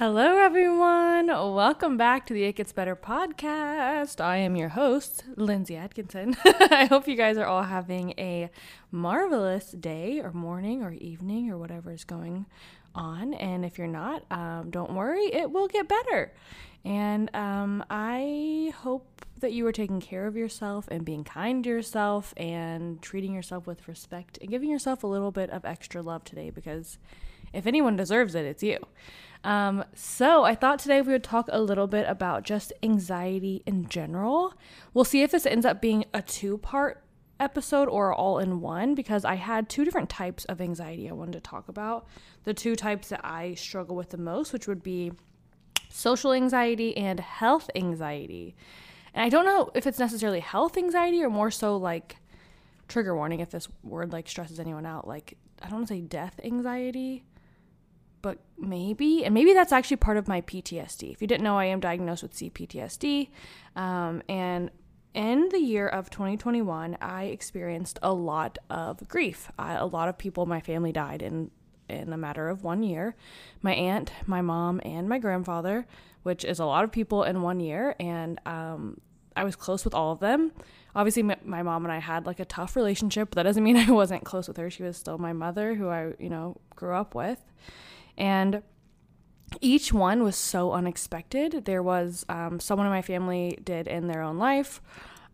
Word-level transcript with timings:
Hello, 0.00 0.38
everyone. 0.38 1.26
Welcome 1.26 1.98
back 1.98 2.24
to 2.24 2.32
the 2.32 2.44
It 2.44 2.56
Gets 2.56 2.72
Better 2.72 2.96
podcast. 2.96 4.18
I 4.18 4.38
am 4.38 4.56
your 4.56 4.70
host, 4.70 5.24
Lindsay 5.36 5.74
Adkinson. 5.74 6.38
I 6.70 6.86
hope 6.86 7.06
you 7.06 7.16
guys 7.16 7.36
are 7.36 7.44
all 7.44 7.64
having 7.64 8.14
a 8.16 8.48
marvelous 8.90 9.72
day, 9.72 10.18
or 10.20 10.32
morning, 10.32 10.82
or 10.82 10.94
evening, 10.94 11.50
or 11.50 11.58
whatever 11.58 11.92
is 11.92 12.04
going 12.04 12.46
on. 12.94 13.34
And 13.34 13.62
if 13.62 13.76
you're 13.76 13.86
not, 13.86 14.24
um, 14.30 14.70
don't 14.70 14.94
worry, 14.94 15.26
it 15.34 15.50
will 15.50 15.68
get 15.68 15.86
better. 15.86 16.32
And 16.82 17.28
um, 17.36 17.84
I 17.90 18.72
hope 18.78 19.26
that 19.40 19.52
you 19.52 19.66
are 19.66 19.72
taking 19.72 20.00
care 20.00 20.26
of 20.26 20.34
yourself 20.34 20.88
and 20.90 21.04
being 21.04 21.24
kind 21.24 21.62
to 21.64 21.68
yourself 21.68 22.32
and 22.38 23.02
treating 23.02 23.34
yourself 23.34 23.66
with 23.66 23.86
respect 23.86 24.38
and 24.40 24.48
giving 24.48 24.70
yourself 24.70 25.04
a 25.04 25.06
little 25.06 25.30
bit 25.30 25.50
of 25.50 25.66
extra 25.66 26.00
love 26.00 26.24
today 26.24 26.48
because 26.48 26.96
if 27.52 27.66
anyone 27.66 27.96
deserves 27.96 28.34
it, 28.34 28.46
it's 28.46 28.62
you. 28.62 28.78
Um, 29.42 29.84
so 29.94 30.44
I 30.44 30.54
thought 30.54 30.78
today 30.78 31.00
we 31.00 31.12
would 31.12 31.24
talk 31.24 31.48
a 31.50 31.60
little 31.60 31.86
bit 31.86 32.06
about 32.08 32.44
just 32.44 32.72
anxiety 32.82 33.62
in 33.66 33.88
general. 33.88 34.54
We'll 34.92 35.04
see 35.04 35.22
if 35.22 35.30
this 35.30 35.46
ends 35.46 35.64
up 35.64 35.80
being 35.80 36.04
a 36.12 36.20
two 36.20 36.58
part 36.58 37.02
episode 37.38 37.88
or 37.88 38.12
all 38.12 38.38
in 38.38 38.60
one 38.60 38.94
because 38.94 39.24
I 39.24 39.36
had 39.36 39.68
two 39.68 39.84
different 39.84 40.10
types 40.10 40.44
of 40.44 40.60
anxiety 40.60 41.08
I 41.08 41.12
wanted 41.12 41.32
to 41.32 41.40
talk 41.40 41.68
about. 41.68 42.06
The 42.44 42.52
two 42.52 42.76
types 42.76 43.08
that 43.08 43.24
I 43.24 43.54
struggle 43.54 43.96
with 43.96 44.10
the 44.10 44.18
most, 44.18 44.52
which 44.52 44.68
would 44.68 44.82
be 44.82 45.12
social 45.88 46.32
anxiety 46.32 46.94
and 46.96 47.18
health 47.18 47.70
anxiety. 47.74 48.54
And 49.14 49.24
I 49.24 49.30
don't 49.30 49.46
know 49.46 49.70
if 49.74 49.86
it's 49.86 49.98
necessarily 49.98 50.40
health 50.40 50.76
anxiety 50.76 51.22
or 51.22 51.30
more 51.30 51.50
so 51.50 51.78
like 51.78 52.16
trigger 52.88 53.16
warning 53.16 53.40
if 53.40 53.50
this 53.50 53.68
word 53.82 54.12
like 54.12 54.28
stresses 54.28 54.60
anyone 54.60 54.84
out, 54.84 55.08
like 55.08 55.38
I 55.62 55.68
don't 55.68 55.78
want 55.78 55.88
to 55.88 55.94
say 55.94 56.00
death 56.02 56.38
anxiety 56.44 57.24
but 58.22 58.38
maybe, 58.58 59.24
and 59.24 59.34
maybe 59.34 59.52
that's 59.52 59.72
actually 59.72 59.96
part 59.96 60.16
of 60.16 60.28
my 60.28 60.40
PTSD. 60.42 61.12
If 61.12 61.20
you 61.20 61.26
didn't 61.26 61.44
know, 61.44 61.58
I 61.58 61.66
am 61.66 61.80
diagnosed 61.80 62.22
with 62.22 62.34
CPTSD. 62.34 63.28
Um, 63.76 64.22
and 64.28 64.70
in 65.14 65.48
the 65.50 65.58
year 65.58 65.88
of 65.88 66.10
2021, 66.10 66.98
I 67.00 67.24
experienced 67.24 67.98
a 68.02 68.12
lot 68.12 68.58
of 68.68 69.08
grief. 69.08 69.50
I, 69.58 69.74
a 69.74 69.86
lot 69.86 70.08
of 70.08 70.18
people 70.18 70.42
in 70.44 70.48
my 70.48 70.60
family 70.60 70.92
died 70.92 71.22
in 71.22 71.50
in 71.90 72.12
a 72.12 72.16
matter 72.16 72.48
of 72.48 72.62
one 72.62 72.82
year. 72.82 73.16
My 73.62 73.74
aunt, 73.74 74.12
my 74.26 74.40
mom, 74.40 74.80
and 74.84 75.08
my 75.08 75.18
grandfather, 75.18 75.86
which 76.22 76.44
is 76.44 76.60
a 76.60 76.64
lot 76.64 76.84
of 76.84 76.92
people 76.92 77.24
in 77.24 77.42
one 77.42 77.60
year. 77.60 77.96
And 77.98 78.40
um, 78.46 79.00
I 79.36 79.44
was 79.44 79.56
close 79.56 79.84
with 79.84 79.94
all 79.94 80.12
of 80.12 80.20
them. 80.20 80.52
Obviously, 80.94 81.22
my, 81.22 81.36
my 81.44 81.62
mom 81.62 81.84
and 81.84 81.92
I 81.92 81.98
had 81.98 82.26
like 82.26 82.40
a 82.40 82.44
tough 82.44 82.76
relationship, 82.76 83.30
but 83.30 83.36
that 83.36 83.42
doesn't 83.42 83.62
mean 83.62 83.76
I 83.88 83.90
wasn't 83.90 84.24
close 84.24 84.48
with 84.48 84.56
her. 84.56 84.70
She 84.70 84.82
was 84.82 84.96
still 84.96 85.18
my 85.18 85.32
mother, 85.32 85.74
who 85.74 85.88
I, 85.88 86.12
you 86.18 86.30
know, 86.30 86.60
grew 86.74 86.94
up 86.94 87.14
with. 87.14 87.42
And 88.20 88.62
each 89.62 89.92
one 89.94 90.22
was 90.22 90.36
so 90.36 90.72
unexpected. 90.72 91.64
There 91.64 91.82
was 91.82 92.24
um, 92.28 92.60
someone 92.60 92.86
in 92.86 92.92
my 92.92 93.02
family 93.02 93.58
did 93.64 93.88
in 93.88 94.06
their 94.06 94.22
own 94.22 94.36
life, 94.36 94.82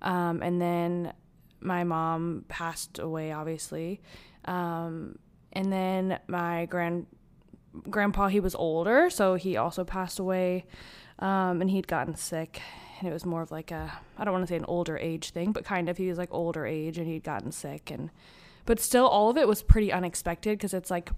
um, 0.03 0.41
and 0.41 0.63
then 0.63 1.13
my 1.61 1.83
mom 1.83 2.45
passed 2.49 3.01
away, 3.01 3.33
obviously, 3.33 4.01
um, 4.45 5.19
and 5.53 5.73
then 5.73 6.21
my 6.29 6.67
grand 6.67 7.07
grandpa 7.91 8.29
he 8.29 8.41
was 8.41 8.55
older, 8.55 9.11
so 9.11 9.35
he 9.35 9.57
also 9.57 9.85
passed 9.85 10.21
away, 10.21 10.65
um, 11.19 11.61
and 11.61 11.69
he'd 11.71 11.89
gotten 11.89 12.15
sick, 12.15 12.63
and 13.01 13.09
it 13.09 13.13
was 13.13 13.27
more 13.27 13.43
of 13.43 13.51
like 13.51 13.73
a 13.73 13.93
I 14.17 14.25
don't 14.25 14.33
want 14.33 14.45
to 14.45 14.49
say 14.49 14.57
an 14.57 14.65
older 14.67 14.97
age 14.97 15.31
thing, 15.31 15.51
but 15.51 15.65
kind 15.65 15.89
of 15.89 15.97
he 15.97 16.09
was 16.09 16.19
like 16.19 16.33
older 16.33 16.65
age, 16.65 16.99
and 16.99 17.09
he'd 17.09 17.25
gotten 17.25 17.51
sick, 17.51 17.91
and 17.91 18.11
but 18.65 18.79
still 18.79 19.09
all 19.09 19.29
of 19.29 19.37
it 19.37 19.49
was 19.49 19.63
pretty 19.63 19.93
unexpected 19.93 20.57
because 20.57 20.73
it's 20.73 20.91
like 20.91 21.11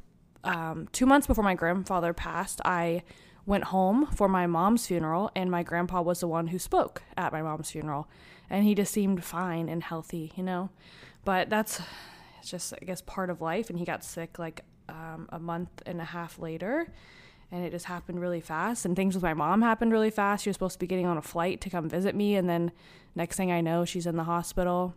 um, 0.48 0.88
two 0.92 1.06
months 1.06 1.26
before 1.26 1.44
my 1.44 1.54
grandfather 1.54 2.12
passed, 2.12 2.60
I 2.64 3.02
went 3.44 3.64
home 3.64 4.06
for 4.06 4.28
my 4.28 4.46
mom's 4.46 4.86
funeral, 4.86 5.30
and 5.36 5.50
my 5.50 5.62
grandpa 5.62 6.00
was 6.00 6.20
the 6.20 6.28
one 6.28 6.48
who 6.48 6.58
spoke 6.58 7.02
at 7.16 7.32
my 7.32 7.42
mom's 7.42 7.70
funeral, 7.70 8.08
and 8.48 8.64
he 8.64 8.74
just 8.74 8.92
seemed 8.92 9.22
fine 9.22 9.68
and 9.68 9.82
healthy, 9.82 10.32
you 10.36 10.42
know. 10.42 10.70
But 11.24 11.50
that's 11.50 11.80
just 12.42 12.72
I 12.80 12.84
guess 12.84 13.02
part 13.02 13.28
of 13.28 13.42
life, 13.42 13.68
and 13.68 13.78
he 13.78 13.84
got 13.84 14.02
sick 14.02 14.38
like 14.38 14.62
um, 14.88 15.28
a 15.30 15.38
month 15.38 15.82
and 15.84 16.00
a 16.00 16.04
half 16.04 16.38
later, 16.38 16.90
and 17.52 17.62
it 17.62 17.70
just 17.70 17.84
happened 17.84 18.20
really 18.20 18.40
fast. 18.40 18.86
And 18.86 18.96
things 18.96 19.14
with 19.14 19.22
my 19.22 19.34
mom 19.34 19.60
happened 19.60 19.92
really 19.92 20.10
fast. 20.10 20.44
She 20.44 20.50
was 20.50 20.56
supposed 20.56 20.74
to 20.74 20.78
be 20.78 20.86
getting 20.86 21.06
on 21.06 21.18
a 21.18 21.22
flight 21.22 21.60
to 21.60 21.70
come 21.70 21.90
visit 21.90 22.14
me, 22.14 22.36
and 22.36 22.48
then 22.48 22.72
next 23.14 23.36
thing 23.36 23.52
I 23.52 23.60
know, 23.60 23.84
she's 23.84 24.06
in 24.06 24.16
the 24.16 24.24
hospital, 24.24 24.94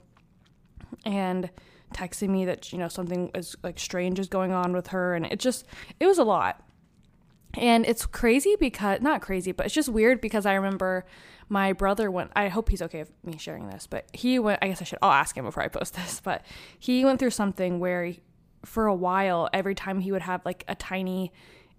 and 1.05 1.49
texting 1.93 2.29
me 2.29 2.45
that 2.45 2.71
you 2.71 2.77
know 2.77 2.87
something 2.87 3.31
is 3.35 3.55
like 3.63 3.79
strange 3.79 4.19
is 4.19 4.27
going 4.27 4.51
on 4.51 4.73
with 4.73 4.87
her 4.87 5.15
and 5.15 5.25
it 5.25 5.39
just 5.39 5.65
it 5.99 6.07
was 6.07 6.17
a 6.17 6.23
lot. 6.23 6.63
And 7.55 7.85
it's 7.85 8.05
crazy 8.05 8.55
because 8.57 9.01
not 9.01 9.21
crazy 9.21 9.51
but 9.51 9.65
it's 9.65 9.75
just 9.75 9.89
weird 9.89 10.21
because 10.21 10.45
i 10.45 10.53
remember 10.53 11.05
my 11.49 11.73
brother 11.73 12.09
went 12.09 12.31
i 12.33 12.47
hope 12.47 12.69
he's 12.69 12.81
okay 12.81 12.99
with 12.99 13.11
me 13.25 13.37
sharing 13.37 13.67
this 13.67 13.87
but 13.87 14.05
he 14.13 14.39
went 14.39 14.59
i 14.61 14.69
guess 14.69 14.81
i 14.81 14.85
should 14.85 14.99
i'll 15.01 15.11
ask 15.11 15.35
him 15.35 15.43
before 15.43 15.61
i 15.61 15.67
post 15.67 15.93
this 15.95 16.21
but 16.23 16.45
he 16.79 17.03
went 17.03 17.19
through 17.19 17.29
something 17.29 17.81
where 17.81 18.05
he, 18.05 18.21
for 18.63 18.85
a 18.85 18.95
while 18.95 19.49
every 19.51 19.75
time 19.75 19.99
he 19.99 20.13
would 20.13 20.21
have 20.21 20.39
like 20.45 20.63
a 20.69 20.75
tiny 20.75 21.33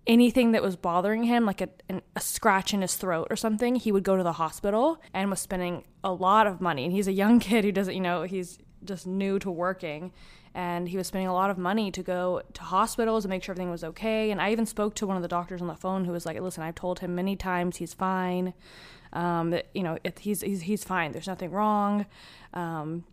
anything 0.06 0.52
that 0.52 0.62
was 0.62 0.76
bothering 0.76 1.24
him 1.24 1.46
like 1.46 1.60
a, 1.60 1.68
an, 1.88 2.02
a 2.16 2.20
scratch 2.20 2.74
in 2.74 2.82
his 2.82 2.94
throat 2.94 3.26
or 3.30 3.36
something 3.36 3.76
he 3.76 3.92
would 3.92 4.02
go 4.02 4.16
to 4.16 4.22
the 4.22 4.32
hospital 4.32 5.00
and 5.14 5.30
was 5.30 5.40
spending 5.40 5.84
a 6.02 6.12
lot 6.12 6.46
of 6.46 6.60
money. 6.60 6.84
And 6.84 6.92
he's 6.92 7.08
a 7.08 7.12
young 7.12 7.38
kid 7.40 7.64
who 7.64 7.72
doesn't 7.72 7.94
you 7.94 8.00
know 8.00 8.22
he's 8.22 8.58
just 8.84 9.06
new 9.06 9.38
to 9.38 9.50
working. 9.50 10.12
And 10.54 10.88
he 10.88 10.98
was 10.98 11.06
spending 11.06 11.28
a 11.28 11.32
lot 11.32 11.50
of 11.50 11.56
money 11.56 11.90
to 11.90 12.02
go 12.02 12.42
to 12.52 12.62
hospitals 12.62 13.24
and 13.24 13.30
make 13.30 13.42
sure 13.42 13.54
everything 13.54 13.70
was 13.70 13.84
okay. 13.84 14.30
And 14.30 14.40
i 14.40 14.52
even 14.52 14.66
spoke 14.66 14.94
to 14.96 15.06
one 15.06 15.16
of 15.16 15.22
the 15.22 15.28
doctors 15.28 15.62
on 15.62 15.68
the 15.68 15.74
phone 15.74 16.04
who 16.04 16.12
was 16.12 16.26
like 16.26 16.38
listen 16.40 16.62
i've 16.62 16.74
told 16.74 16.98
him 17.00 17.14
many 17.14 17.36
times 17.36 17.78
he's 17.78 17.94
fine. 17.94 18.54
Um, 19.14 19.50
that 19.50 19.66
you 19.74 19.82
know 19.82 19.98
he's, 20.18 20.40
he's 20.40 20.62
he's 20.62 20.84
fine. 20.84 21.12
There's 21.12 21.26
nothing 21.26 21.50
wrong. 21.50 22.06
Um, 22.54 23.04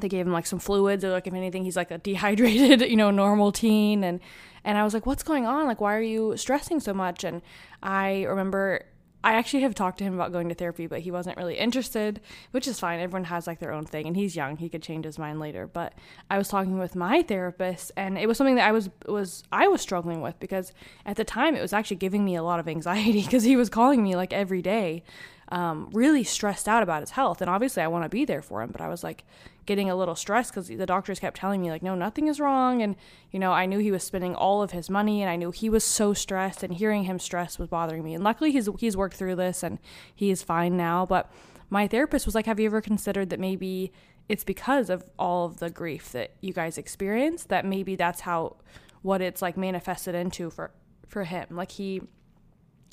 they 0.00 0.08
gave 0.08 0.26
him 0.26 0.32
like 0.32 0.46
some 0.46 0.58
fluids. 0.58 1.04
Or 1.04 1.10
like 1.10 1.26
if 1.26 1.34
anything 1.34 1.64
he's 1.64 1.76
like 1.76 1.90
a 1.90 1.98
dehydrated 2.10 2.82
you 2.82 2.96
know 2.96 3.10
normal 3.10 3.52
teen. 3.52 4.04
And 4.04 4.20
and 4.64 4.78
i 4.78 4.84
was 4.84 4.94
like 4.94 5.06
what's 5.06 5.22
going 5.24 5.46
on? 5.46 5.66
Like 5.66 5.80
why 5.80 5.94
are 5.94 6.02
you 6.02 6.36
stressing 6.36 6.80
so 6.80 6.94
much? 6.94 7.24
And 7.24 7.42
i 7.82 8.22
remember 8.22 8.84
I 9.24 9.34
actually 9.34 9.62
have 9.62 9.74
talked 9.74 9.98
to 9.98 10.04
him 10.04 10.14
about 10.14 10.32
going 10.32 10.48
to 10.48 10.54
therapy, 10.54 10.86
but 10.86 11.00
he 11.00 11.10
wasn't 11.10 11.36
really 11.36 11.56
interested, 11.56 12.20
which 12.50 12.66
is 12.66 12.80
fine. 12.80 13.00
Everyone 13.00 13.24
has 13.24 13.46
like 13.46 13.60
their 13.60 13.72
own 13.72 13.84
thing, 13.84 14.06
and 14.06 14.16
he's 14.16 14.34
young; 14.34 14.56
he 14.56 14.68
could 14.68 14.82
change 14.82 15.04
his 15.04 15.18
mind 15.18 15.40
later. 15.40 15.66
But 15.66 15.94
I 16.30 16.38
was 16.38 16.48
talking 16.48 16.78
with 16.78 16.96
my 16.96 17.22
therapist, 17.22 17.92
and 17.96 18.18
it 18.18 18.26
was 18.26 18.36
something 18.36 18.56
that 18.56 18.68
I 18.68 18.72
was 18.72 18.90
was 19.06 19.44
I 19.52 19.68
was 19.68 19.80
struggling 19.80 20.20
with 20.20 20.38
because 20.40 20.72
at 21.06 21.16
the 21.16 21.24
time 21.24 21.54
it 21.54 21.62
was 21.62 21.72
actually 21.72 21.96
giving 21.96 22.24
me 22.24 22.34
a 22.34 22.42
lot 22.42 22.60
of 22.60 22.68
anxiety 22.68 23.22
because 23.24 23.44
he 23.44 23.56
was 23.56 23.68
calling 23.68 24.02
me 24.02 24.16
like 24.16 24.32
every 24.32 24.62
day, 24.62 25.02
um, 25.50 25.90
really 25.92 26.24
stressed 26.24 26.68
out 26.68 26.82
about 26.82 27.00
his 27.00 27.10
health. 27.10 27.40
And 27.40 27.48
obviously, 27.50 27.82
I 27.82 27.88
want 27.88 28.04
to 28.04 28.08
be 28.08 28.24
there 28.24 28.42
for 28.42 28.62
him, 28.62 28.70
but 28.72 28.80
I 28.80 28.88
was 28.88 29.04
like 29.04 29.24
getting 29.66 29.88
a 29.88 29.96
little 29.96 30.14
stressed 30.14 30.52
because 30.52 30.68
the 30.68 30.86
doctors 30.86 31.20
kept 31.20 31.36
telling 31.36 31.62
me 31.62 31.70
like, 31.70 31.82
no, 31.82 31.94
nothing 31.94 32.26
is 32.28 32.40
wrong. 32.40 32.82
And 32.82 32.96
you 33.30 33.38
know, 33.38 33.52
I 33.52 33.66
knew 33.66 33.78
he 33.78 33.90
was 33.90 34.02
spending 34.02 34.34
all 34.34 34.62
of 34.62 34.72
his 34.72 34.90
money, 34.90 35.22
and 35.22 35.30
I 35.30 35.36
knew 35.36 35.50
he 35.50 35.70
was 35.70 35.84
so 35.84 36.12
stressed, 36.14 36.62
and 36.62 36.74
hearing 36.74 37.04
him 37.04 37.18
stressed 37.18 37.58
was 37.58 37.68
bothering 37.68 38.02
me. 38.02 38.14
And 38.14 38.24
luckily, 38.24 38.52
he's 38.52 38.68
he's 38.78 38.96
worked 38.96 39.16
through 39.16 39.36
this, 39.36 39.62
and 39.62 39.78
he 40.14 40.30
is 40.30 40.42
fine 40.42 40.76
now. 40.76 41.06
But 41.06 41.30
my 41.70 41.86
therapist 41.86 42.26
was 42.26 42.34
like, 42.34 42.46
have 42.46 42.60
you 42.60 42.66
ever 42.66 42.80
considered 42.80 43.30
that 43.30 43.40
maybe 43.40 43.92
it's 44.28 44.44
because 44.44 44.90
of 44.90 45.04
all 45.18 45.46
of 45.46 45.58
the 45.58 45.70
grief 45.70 46.12
that 46.12 46.32
you 46.40 46.52
guys 46.52 46.78
experienced 46.78 47.48
that 47.48 47.64
maybe 47.64 47.96
that's 47.96 48.20
how 48.20 48.56
what 49.02 49.20
it's 49.20 49.42
like 49.42 49.56
manifested 49.56 50.14
into 50.14 50.48
for 50.48 50.70
for 51.06 51.24
him 51.24 51.46
like 51.50 51.72
he 51.72 52.00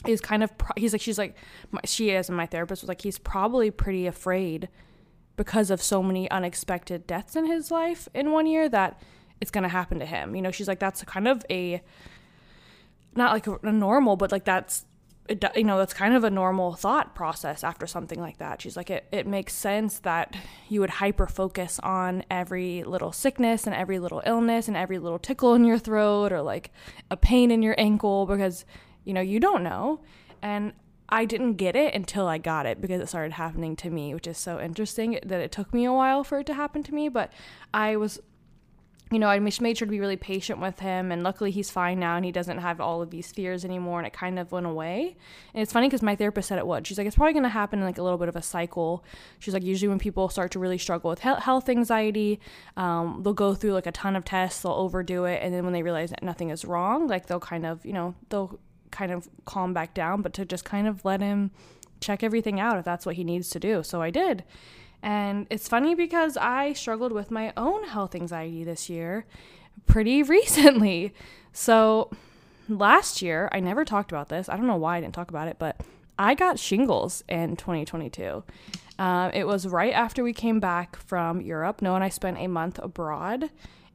is 0.07 0.21
kind 0.21 0.43
of 0.43 0.57
pro- 0.57 0.73
he's 0.75 0.93
like 0.93 1.01
she's 1.01 1.17
like 1.17 1.35
my, 1.71 1.79
she 1.85 2.09
is 2.09 2.29
and 2.29 2.37
my 2.37 2.45
therapist 2.45 2.81
was 2.81 2.87
like 2.87 3.01
he's 3.01 3.19
probably 3.19 3.69
pretty 3.69 4.07
afraid 4.07 4.69
because 5.39 5.71
of 5.71 5.81
so 5.81 6.03
many 6.03 6.29
unexpected 6.29 7.07
deaths 7.07 7.33
in 7.33 7.45
his 7.45 7.71
life 7.71 8.09
in 8.13 8.33
one 8.33 8.45
year 8.45 8.67
that 8.67 9.01
it's 9.39 9.49
going 9.49 9.63
to 9.63 9.69
happen 9.69 9.97
to 9.99 10.05
him 10.05 10.35
you 10.35 10.41
know 10.41 10.51
she's 10.51 10.67
like 10.67 10.79
that's 10.79 11.01
kind 11.05 11.29
of 11.29 11.45
a 11.49 11.81
not 13.15 13.31
like 13.31 13.47
a, 13.47 13.55
a 13.63 13.71
normal 13.71 14.17
but 14.17 14.33
like 14.33 14.43
that's 14.43 14.85
you 15.55 15.63
know 15.63 15.77
that's 15.77 15.93
kind 15.93 16.13
of 16.13 16.25
a 16.25 16.29
normal 16.29 16.73
thought 16.73 17.15
process 17.15 17.63
after 17.63 17.87
something 17.87 18.19
like 18.19 18.37
that 18.39 18.61
she's 18.61 18.75
like 18.75 18.89
it, 18.89 19.05
it 19.13 19.25
makes 19.25 19.53
sense 19.53 19.99
that 19.99 20.35
you 20.67 20.81
would 20.81 20.89
hyper 20.89 21.25
focus 21.25 21.79
on 21.83 22.21
every 22.29 22.83
little 22.83 23.13
sickness 23.13 23.65
and 23.65 23.73
every 23.73 23.97
little 23.97 24.21
illness 24.25 24.67
and 24.67 24.75
every 24.75 24.99
little 24.99 25.19
tickle 25.19 25.53
in 25.53 25.63
your 25.63 25.79
throat 25.79 26.33
or 26.33 26.41
like 26.41 26.69
a 27.09 27.15
pain 27.15 27.49
in 27.49 27.61
your 27.61 27.75
ankle 27.77 28.25
because 28.25 28.65
you 29.09 29.13
know, 29.15 29.21
you 29.21 29.39
don't 29.39 29.63
know. 29.63 30.01
And 30.43 30.73
I 31.09 31.25
didn't 31.25 31.55
get 31.55 31.75
it 31.75 31.95
until 31.95 32.27
I 32.27 32.37
got 32.37 32.65
it 32.65 32.79
because 32.79 33.01
it 33.01 33.09
started 33.09 33.33
happening 33.33 33.75
to 33.77 33.89
me, 33.89 34.13
which 34.13 34.27
is 34.27 34.37
so 34.37 34.59
interesting 34.59 35.19
that 35.25 35.41
it 35.41 35.51
took 35.51 35.73
me 35.73 35.85
a 35.85 35.91
while 35.93 36.23
for 36.23 36.39
it 36.39 36.45
to 36.47 36.53
happen 36.53 36.83
to 36.83 36.93
me. 36.93 37.09
But 37.09 37.33
I 37.73 37.95
was, 37.95 38.19
you 39.11 39.17
know, 39.17 39.27
I 39.27 39.39
made 39.39 39.75
sure 39.75 39.87
to 39.87 39.87
be 39.87 39.99
really 39.99 40.17
patient 40.17 40.61
with 40.61 40.79
him. 40.81 41.11
And 41.11 41.23
luckily 41.23 41.49
he's 41.49 41.71
fine 41.71 41.99
now 41.99 42.15
and 42.15 42.23
he 42.23 42.31
doesn't 42.31 42.59
have 42.59 42.79
all 42.79 43.01
of 43.01 43.09
these 43.09 43.31
fears 43.31 43.65
anymore. 43.65 43.97
And 43.97 44.05
it 44.05 44.13
kind 44.13 44.37
of 44.37 44.51
went 44.51 44.67
away. 44.67 45.17
And 45.55 45.63
it's 45.63 45.73
funny 45.73 45.87
because 45.87 46.03
my 46.03 46.15
therapist 46.15 46.47
said 46.47 46.59
it 46.59 46.67
would. 46.67 46.85
She's 46.85 46.99
like, 46.99 47.07
it's 47.07 47.15
probably 47.15 47.33
going 47.33 47.41
to 47.41 47.49
happen 47.49 47.79
in 47.79 47.85
like 47.85 47.97
a 47.97 48.03
little 48.03 48.19
bit 48.19 48.29
of 48.29 48.35
a 48.35 48.43
cycle. 48.43 49.03
She's 49.39 49.55
like, 49.55 49.63
usually 49.63 49.89
when 49.89 49.97
people 49.97 50.29
start 50.29 50.51
to 50.51 50.59
really 50.59 50.77
struggle 50.77 51.09
with 51.09 51.19
health 51.21 51.69
anxiety, 51.69 52.39
um, 52.77 53.21
they'll 53.23 53.33
go 53.33 53.55
through 53.55 53.73
like 53.73 53.87
a 53.87 53.91
ton 53.91 54.15
of 54.15 54.25
tests, 54.25 54.61
they'll 54.61 54.73
overdo 54.73 55.25
it. 55.25 55.41
And 55.41 55.55
then 55.55 55.63
when 55.63 55.73
they 55.73 55.81
realize 55.81 56.11
that 56.11 56.21
nothing 56.21 56.51
is 56.51 56.65
wrong, 56.65 57.07
like 57.07 57.25
they'll 57.25 57.39
kind 57.39 57.65
of, 57.65 57.83
you 57.83 57.93
know, 57.93 58.13
they'll 58.29 58.59
kind 58.91 59.11
of 59.11 59.29
calm 59.45 59.73
back 59.73 59.93
down, 59.93 60.21
but 60.21 60.33
to 60.33 60.45
just 60.45 60.65
kind 60.65 60.87
of 60.87 61.03
let 61.05 61.21
him 61.21 61.51
check 62.01 62.23
everything 62.23 62.59
out 62.59 62.77
if 62.77 62.85
that's 62.85 63.05
what 63.05 63.15
he 63.15 63.23
needs 63.23 63.49
to 63.49 63.59
do. 63.59 63.83
So 63.83 64.01
I 64.01 64.09
did. 64.09 64.43
And 65.01 65.47
it's 65.49 65.67
funny 65.67 65.95
because 65.95 66.37
I 66.37 66.73
struggled 66.73 67.11
with 67.11 67.31
my 67.31 67.53
own 67.55 67.85
health 67.85 68.15
anxiety 68.15 68.63
this 68.63 68.89
year 68.89 69.25
pretty 69.85 70.23
recently. 70.37 71.13
So 71.53 72.11
last 72.67 73.21
year, 73.21 73.49
I 73.51 73.59
never 73.59 73.85
talked 73.85 74.11
about 74.11 74.29
this. 74.29 74.49
I 74.49 74.57
don't 74.57 74.67
know 74.67 74.75
why 74.75 74.97
I 74.97 75.01
didn't 75.01 75.15
talk 75.15 75.29
about 75.29 75.47
it, 75.47 75.57
but 75.59 75.79
I 76.17 76.35
got 76.35 76.59
shingles 76.59 77.23
in 77.29 77.55
2022. 77.55 78.43
Uh, 78.97 79.31
it 79.33 79.47
was 79.47 79.65
right 79.65 79.93
after 79.93 80.23
we 80.23 80.33
came 80.33 80.59
back 80.59 80.97
from 80.97 81.39
Europe. 81.39 81.81
No, 81.81 81.95
and 81.95 82.03
I 82.03 82.09
spent 82.09 82.37
a 82.37 82.47
month 82.47 82.77
abroad 82.83 83.49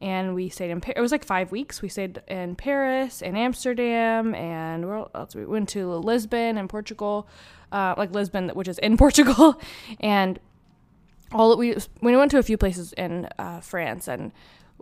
and 0.05 0.35
we 0.35 0.51
stayed 0.51 0.71
in 0.71 0.83
Paris. 0.83 0.99
it 0.99 1.01
was 1.01 1.11
like 1.11 1.25
five 1.25 1.51
weeks 1.51 1.81
we 1.81 1.89
stayed 1.89 2.21
in 2.29 2.55
paris 2.55 3.23
and 3.23 3.37
amsterdam 3.37 4.35
and 4.35 4.87
where 4.87 5.07
else 5.15 5.35
we 5.35 5.47
went 5.47 5.69
to 5.69 5.89
lisbon 5.95 6.59
and 6.59 6.69
portugal 6.69 7.27
uh, 7.73 7.95
like 7.97 8.11
lisbon 8.13 8.51
which 8.51 8.69
is 8.69 8.79
in 8.79 8.97
portugal 9.05 9.61
and 10.01 10.39
all 11.33 11.57
we 11.57 11.75
we 12.03 12.15
went 12.17 12.31
to 12.31 12.39
a 12.39 12.43
few 12.43 12.59
places 12.59 12.93
in 12.93 13.27
uh, 13.39 13.61
france 13.61 14.07
and 14.07 14.31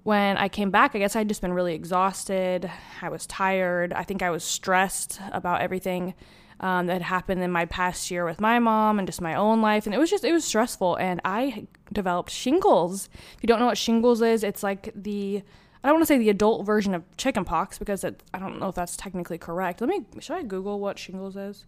when 0.04 0.36
I 0.36 0.48
came 0.48 0.72
back, 0.72 0.96
I 0.96 0.98
guess 0.98 1.14
I'd 1.14 1.28
just 1.28 1.42
been 1.42 1.52
really 1.52 1.74
exhausted. 1.74 2.68
I 3.00 3.08
was 3.08 3.24
tired. 3.26 3.92
I 3.92 4.02
think 4.02 4.20
I 4.20 4.30
was 4.30 4.42
stressed 4.42 5.20
about 5.30 5.60
everything 5.60 6.14
um, 6.62 6.86
that 6.86 7.02
happened 7.02 7.42
in 7.42 7.50
my 7.50 7.66
past 7.66 8.10
year 8.10 8.24
with 8.24 8.40
my 8.40 8.58
mom 8.60 8.98
and 8.98 9.06
just 9.08 9.20
my 9.20 9.34
own 9.34 9.60
life. 9.60 9.84
And 9.84 9.94
it 9.94 9.98
was 9.98 10.08
just, 10.08 10.24
it 10.24 10.32
was 10.32 10.44
stressful. 10.44 10.96
And 10.96 11.20
I 11.24 11.66
developed 11.92 12.30
shingles. 12.30 13.08
If 13.36 13.42
you 13.42 13.48
don't 13.48 13.58
know 13.58 13.66
what 13.66 13.76
shingles 13.76 14.22
is, 14.22 14.44
it's 14.44 14.62
like 14.62 14.92
the, 14.94 15.42
I 15.82 15.88
don't 15.88 15.96
want 15.96 16.02
to 16.02 16.06
say 16.06 16.18
the 16.18 16.30
adult 16.30 16.64
version 16.64 16.94
of 16.94 17.04
chickenpox 17.16 17.78
because 17.78 18.04
it, 18.04 18.22
I 18.32 18.38
don't 18.38 18.60
know 18.60 18.68
if 18.68 18.76
that's 18.76 18.96
technically 18.96 19.38
correct. 19.38 19.80
Let 19.80 19.90
me, 19.90 20.04
should 20.20 20.36
I 20.36 20.42
Google 20.44 20.78
what 20.78 20.98
shingles 20.98 21.36
is? 21.36 21.66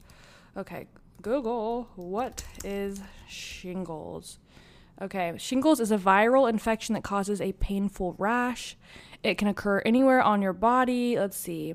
Okay, 0.56 0.86
Google, 1.20 1.88
what 1.96 2.44
is 2.62 3.00
shingles? 3.28 4.38
Okay, 5.02 5.34
shingles 5.38 5.80
is 5.80 5.90
a 5.90 5.98
viral 5.98 6.48
infection 6.48 6.94
that 6.94 7.02
causes 7.02 7.40
a 7.40 7.50
painful 7.54 8.14
rash. 8.16 8.76
It 9.24 9.38
can 9.38 9.48
occur 9.48 9.82
anywhere 9.84 10.22
on 10.22 10.40
your 10.40 10.52
body. 10.52 11.18
Let's 11.18 11.36
see. 11.36 11.74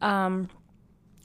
Um, 0.00 0.48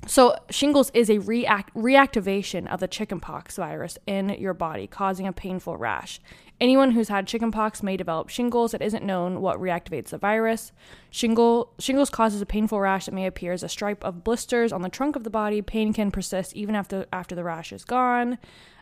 so, 0.06 0.36
shingles 0.50 0.92
is 0.94 1.10
a 1.10 1.18
react- 1.18 1.74
reactivation 1.74 2.68
of 2.68 2.80
the 2.80 2.88
chickenpox 2.88 3.56
virus 3.58 3.98
in 4.06 4.30
your 4.30 4.54
body, 4.54 4.88
causing 4.88 5.28
a 5.28 5.34
painful 5.34 5.76
rash. 5.76 6.20
Anyone 6.62 6.92
who's 6.92 7.10
had 7.10 7.28
chickenpox 7.28 7.84
may 7.84 7.98
develop 7.98 8.30
shingles. 8.30 8.74
It 8.74 8.82
isn't 8.82 9.06
known 9.06 9.42
what 9.42 9.60
reactivates 9.60 10.10
the 10.10 10.18
virus. 10.18 10.72
Shingle, 11.10 11.74
shingles 11.80 12.10
causes 12.10 12.42
a 12.42 12.46
painful 12.46 12.80
rash 12.80 13.06
that 13.06 13.14
may 13.14 13.26
appear 13.26 13.54
as 13.54 13.64
a 13.64 13.70
stripe 13.70 14.04
of 14.04 14.24
blisters 14.24 14.72
on 14.72 14.82
the 14.82 14.90
trunk 14.90 15.16
of 15.16 15.24
the 15.24 15.30
body. 15.30 15.62
Pain 15.62 15.94
can 15.94 16.10
persist 16.10 16.56
even 16.56 16.74
after 16.74 17.06
after 17.12 17.36
the 17.36 17.44
rash 17.44 17.72
is 17.72 17.84
gone. 17.84 18.38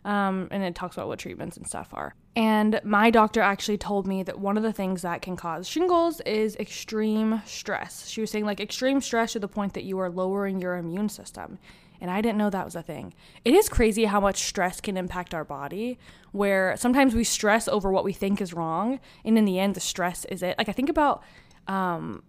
Um, 0.05 0.47
and 0.51 0.63
it 0.63 0.75
talks 0.75 0.95
about 0.95 1.07
what 1.07 1.19
treatments 1.19 1.57
and 1.57 1.67
stuff 1.67 1.89
are. 1.93 2.13
And 2.35 2.81
my 2.83 3.11
doctor 3.11 3.39
actually 3.39 3.77
told 3.77 4.05
me 4.05 4.21
that 4.23 4.39
one 4.39 4.57
of 4.57 4.63
the 4.63 4.73
things 4.73 5.03
that 5.03 5.21
can 5.21 5.37
cause 5.37 5.69
shingles 5.69 6.19
is 6.21 6.57
extreme 6.57 7.41
stress. 7.45 8.07
She 8.07 8.19
was 8.19 8.29
saying, 8.29 8.45
like, 8.45 8.59
extreme 8.59 8.99
stress 8.99 9.33
to 9.33 9.39
the 9.39 9.47
point 9.47 9.73
that 9.73 9.85
you 9.85 9.97
are 9.99 10.09
lowering 10.09 10.59
your 10.59 10.75
immune 10.75 11.07
system. 11.07 11.59
And 12.01 12.11
I 12.11 12.19
didn't 12.19 12.37
know 12.37 12.49
that 12.49 12.65
was 12.65 12.75
a 12.75 12.81
thing. 12.81 13.13
It 13.45 13.53
is 13.53 13.69
crazy 13.69 14.03
how 14.03 14.19
much 14.19 14.43
stress 14.43 14.81
can 14.81 14.97
impact 14.97 15.33
our 15.33 15.45
body, 15.45 15.97
where 16.33 16.75
sometimes 16.75 17.15
we 17.15 17.23
stress 17.23 17.69
over 17.69 17.89
what 17.89 18.03
we 18.03 18.11
think 18.11 18.41
is 18.41 18.53
wrong. 18.53 18.99
And 19.23 19.37
in 19.37 19.45
the 19.45 19.57
end, 19.57 19.73
the 19.73 19.79
stress 19.79 20.25
is 20.25 20.43
it. 20.43 20.57
Like, 20.57 20.67
I 20.67 20.73
think 20.73 20.89
about, 20.89 21.23
um, 21.69 22.23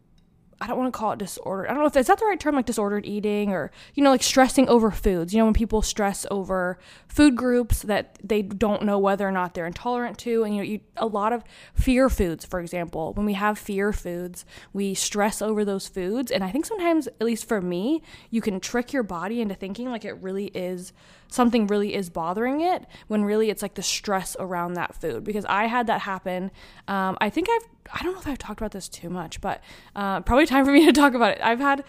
I 0.59 0.67
don't 0.67 0.79
want 0.79 0.93
to 0.93 0.99
call 0.99 1.13
it 1.13 1.19
disorder. 1.19 1.69
I 1.69 1.75
don't 1.75 1.81
know 1.81 1.87
if 1.87 1.97
is 1.97 2.07
that 2.07 2.19
the 2.19 2.25
right 2.25 2.41
term, 2.41 2.55
like 2.55 2.65
disordered 2.65 3.05
eating 3.05 3.53
or, 3.53 3.71
you 3.95 4.03
know, 4.03 4.11
like 4.11 4.23
stressing 4.23 4.69
over 4.69 4.91
foods. 4.91 5.35
You 5.35 5.39
know, 5.39 5.45
when 5.45 5.55
people 5.55 5.83
stress 5.83 6.25
over 6.31 6.79
food 7.09 7.37
groups 7.37 7.83
that 7.83 8.19
they 8.25 8.41
don't 8.41 8.83
know 8.85 8.99
whether 8.99 9.29
or 9.29 9.33
not 9.33 9.53
they're 9.53 9.67
intolerant 9.67 10.17
to. 10.19 10.45
And, 10.45 10.57
you 10.57 10.63
know, 10.63 10.69
you, 10.69 10.81
a 10.97 11.07
lot 11.07 11.35
of 11.35 11.45
fear 11.75 12.09
foods, 12.09 12.47
for 12.47 12.59
example, 12.59 13.13
when 13.13 13.27
we 13.27 13.35
have 13.35 13.59
fear 13.59 13.93
foods, 13.93 14.47
we 14.73 14.95
stress 14.95 15.43
over 15.43 15.63
those 15.63 15.89
foods. 15.89 16.31
And 16.31 16.43
I 16.43 16.51
think 16.51 16.65
sometimes, 16.65 17.07
at 17.07 17.23
least 17.23 17.47
for 17.47 17.61
me, 17.61 18.03
you 18.31 18.41
can 18.41 18.59
trick 18.59 18.95
your 18.95 19.03
body 19.03 19.43
into 19.43 19.55
thinking 19.55 19.91
like 19.91 20.07
it 20.07 20.15
really 20.23 20.47
is 20.47 20.95
something 21.29 21.67
really 21.67 21.95
is 21.95 22.09
bothering 22.09 22.61
it 22.61 22.87
when 23.09 23.25
really 23.25 23.51
it's 23.51 23.63
like 23.63 23.75
the 23.75 23.83
stress 23.83 24.37
around 24.39 24.75
that 24.75 24.95
food 24.95 25.25
because 25.25 25.45
i 25.47 25.67
had 25.67 25.87
that 25.89 26.01
happen 26.03 26.51
um, 26.89 27.17
i 27.21 27.29
think 27.29 27.49
i've 27.51 27.67
i 27.93 28.03
don't 28.03 28.13
know 28.13 28.21
if 28.21 28.27
i've 28.27 28.39
talked 28.39 28.61
about 28.61 28.73
this 28.73 28.89
too 28.89 29.11
much 29.11 29.41
but 29.41 29.63
uh, 29.95 30.21
probably 30.21 30.47
time 30.47 30.65
for 30.65 30.73
me 30.73 30.85
to 30.87 30.93
talk 30.93 31.15
about 31.15 31.33
it. 31.33 31.41
I've 31.43 31.61
had 31.61 31.85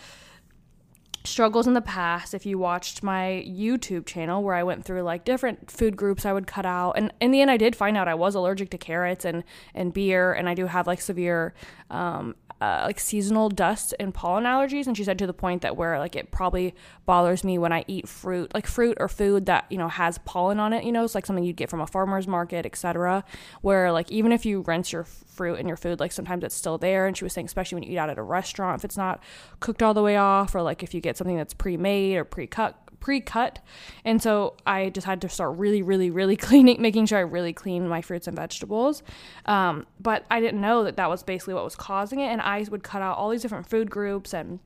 struggles 1.24 1.68
in 1.68 1.74
the 1.74 1.82
past 1.82 2.34
if 2.34 2.46
you 2.46 2.58
watched 2.58 3.04
my 3.04 3.44
youtube 3.46 4.06
channel 4.06 4.42
where 4.42 4.56
i 4.56 4.64
went 4.64 4.86
through 4.86 5.02
like 5.02 5.26
different 5.26 5.70
food 5.70 5.98
groups 5.98 6.26
i 6.26 6.32
would 6.32 6.48
cut 6.48 6.66
out. 6.66 6.92
And 6.94 7.12
in 7.20 7.32
the 7.32 7.42
end 7.42 7.52
i 7.52 7.58
did 7.58 7.76
find 7.76 7.98
out 7.98 8.08
i 8.08 8.14
was 8.16 8.34
allergic 8.34 8.70
to 8.72 8.78
carrots 8.78 9.26
and 9.26 9.44
and 9.74 9.94
beer 9.94 10.32
and 10.32 10.48
i 10.48 10.54
do 10.54 10.68
have 10.68 10.88
like 10.88 11.02
severe 11.02 11.54
um, 11.90 12.36
uh, 12.60 12.84
like 12.86 13.00
seasonal 13.00 13.50
dust 13.50 13.94
and 14.00 14.14
pollen 14.14 14.44
allergies 14.44 14.88
and 14.88 14.98
she 14.98 15.04
said 15.04 15.20
to 15.20 15.28
the 15.28 15.34
point 15.34 15.62
that 15.62 15.78
where 15.78 16.00
like 16.00 16.16
it 16.16 16.32
probably 16.32 16.74
bothers 17.06 17.44
me 17.44 17.58
when 17.58 17.72
i 17.72 17.86
eat 17.88 18.08
fruit 18.08 18.52
like 18.54 18.66
fruit 18.66 18.98
or 19.00 19.08
food 19.08 19.46
that 19.46 19.66
you 19.70 19.78
know 19.78 19.88
has 19.88 20.18
pollen 20.20 20.60
on 20.60 20.74
it 20.74 20.84
you 20.84 20.92
know 20.92 21.04
it's 21.04 21.14
like 21.14 21.26
something 21.26 21.44
you'd 21.44 21.56
get 21.56 21.70
from 21.70 21.82
a 21.82 21.88
farmer's 21.88 22.28
market 22.28 22.66
etc 22.66 23.24
where 23.62 23.92
like 23.92 24.12
even 24.12 24.32
if 24.32 24.46
you 24.46 24.62
rinse 24.62 24.92
your 24.92 25.04
fruit 25.04 25.60
and 25.60 25.68
your 25.68 25.78
food 25.78 26.00
like 26.00 26.12
sometimes 26.12 26.44
it's 26.44 26.56
still 26.56 26.80
there 26.80 27.06
and 27.06 27.16
she 27.16 27.24
was 27.24 27.32
saying 27.32 27.46
especially 27.46 27.76
when 27.76 27.84
you 27.84 27.92
eat 27.92 27.98
out 27.98 28.10
at 28.10 28.18
a 28.18 28.24
restaurant 28.24 28.80
if 28.80 28.86
it's 28.86 28.98
not 28.98 29.22
cooked 29.60 29.84
all 29.84 29.94
the 29.94 30.02
way 30.02 30.18
off 30.18 30.56
or 30.56 30.64
like 30.64 30.82
if 30.82 30.94
you 30.96 31.02
get 31.02 31.16
something 31.16 31.38
that's 31.38 31.54
pre-made 31.54 32.18
or 32.18 32.24
pre-cut 32.24 32.88
pre-cut. 33.00 33.60
And 34.04 34.22
so 34.22 34.56
i 34.66 34.90
just 34.90 35.06
had 35.06 35.22
to 35.22 35.30
start 35.30 35.58
really 35.58 35.82
really 35.82 36.10
really 36.10 36.36
cleaning 36.48 36.82
making 36.82 37.06
sure 37.06 37.18
i 37.18 37.22
really 37.22 37.54
clean 37.54 37.88
my 37.88 38.02
fruits 38.02 38.28
and 38.28 38.36
vegetables. 38.36 39.04
Um, 39.46 39.86
but 40.00 40.26
i 40.30 40.40
didn't 40.40 40.62
know 40.62 40.84
that 40.84 40.98
that 40.98 41.10
was 41.10 41.24
basically 41.24 41.54
what 41.54 41.64
was 41.64 41.76
causing 41.76 42.20
it 42.20 42.28
and 42.28 42.42
i 42.48 42.66
would 42.72 42.84
cut 42.84 43.02
out 43.02 43.18
all 43.18 43.30
these 43.30 43.44
different 43.44 43.68
food 43.68 43.92
groups 43.92 44.34
and 44.34 44.60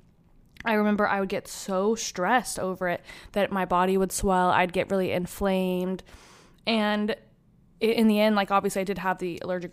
I 0.63 0.73
remember 0.73 1.07
I 1.07 1.19
would 1.19 1.29
get 1.29 1.47
so 1.47 1.95
stressed 1.95 2.59
over 2.59 2.87
it 2.87 3.01
that 3.31 3.51
my 3.51 3.65
body 3.65 3.97
would 3.97 4.11
swell. 4.11 4.49
I'd 4.49 4.73
get 4.73 4.91
really 4.91 5.11
inflamed. 5.11 6.03
And 6.67 7.15
in 7.79 8.07
the 8.07 8.19
end, 8.19 8.35
like, 8.35 8.51
obviously, 8.51 8.81
I 8.81 8.85
did 8.85 8.99
have 8.99 9.17
the 9.17 9.39
allergic 9.43 9.71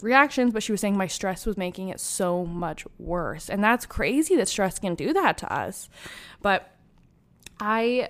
reactions, 0.00 0.52
but 0.52 0.62
she 0.62 0.72
was 0.72 0.80
saying 0.80 0.96
my 0.96 1.06
stress 1.06 1.46
was 1.46 1.56
making 1.56 1.88
it 1.88 2.00
so 2.00 2.44
much 2.44 2.86
worse. 2.98 3.50
And 3.50 3.62
that's 3.62 3.86
crazy 3.86 4.36
that 4.36 4.48
stress 4.48 4.78
can 4.78 4.94
do 4.94 5.12
that 5.12 5.38
to 5.38 5.52
us. 5.52 5.88
But 6.40 6.70
I 7.60 8.08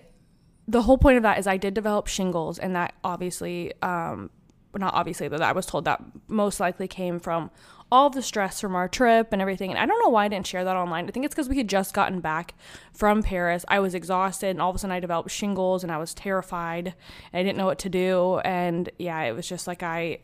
the 0.69 0.83
whole 0.83 0.97
point 0.97 1.17
of 1.17 1.25
that 1.25 1.39
is 1.39 1.47
I 1.47 1.57
did 1.57 1.75
develop 1.75 2.07
shingles, 2.07 2.59
and 2.59 2.77
that 2.77 2.95
obviously, 3.03 3.73
um, 3.83 4.31
not 4.77 4.95
obviously, 4.95 5.29
but 5.29 5.43
I 5.43 5.53
was 5.53 5.67
told 5.67 5.85
that 5.87 6.01
most 6.29 6.61
likely 6.61 6.87
came 6.87 7.19
from 7.19 7.51
all 7.93 8.09
the 8.09 8.23
stress 8.23 8.59
from 8.59 8.75
our 8.75 8.89
trip 8.89 9.29
and 9.33 9.43
everything. 9.43 9.71
And 9.71 9.79
I 9.79 9.85
don't 9.85 10.03
know 10.03 10.09
why 10.09 10.25
I 10.25 10.29
didn't 10.29 10.47
share 10.47 10.65
that 10.65 10.77
online. 10.77 11.07
I 11.07 11.11
think 11.11 11.27
it's 11.27 11.35
because 11.35 11.51
we 11.51 11.59
had 11.59 11.69
just 11.69 11.93
gotten 11.93 12.21
back 12.21 12.55
from 12.95 13.23
Paris. 13.23 13.67
I 13.69 13.81
was 13.81 13.95
exhausted, 13.95 14.49
and 14.49 14.63
all 14.63 14.71
of 14.71 14.77
a 14.77 14.79
sudden 14.79 14.97
I 14.97 14.99
developed 14.99 15.31
shingles, 15.31 15.83
and 15.83 15.93
I 15.93 15.99
was 15.99 16.15
terrified. 16.15 16.95
And 17.33 17.41
I 17.41 17.43
didn't 17.43 17.59
know 17.59 17.67
what 17.67 17.79
to 17.81 17.91
do, 17.91 18.39
and 18.39 18.89
yeah, 18.99 19.21
it 19.25 19.33
was 19.33 19.47
just 19.47 19.67
like 19.69 19.83
I. 19.83 20.19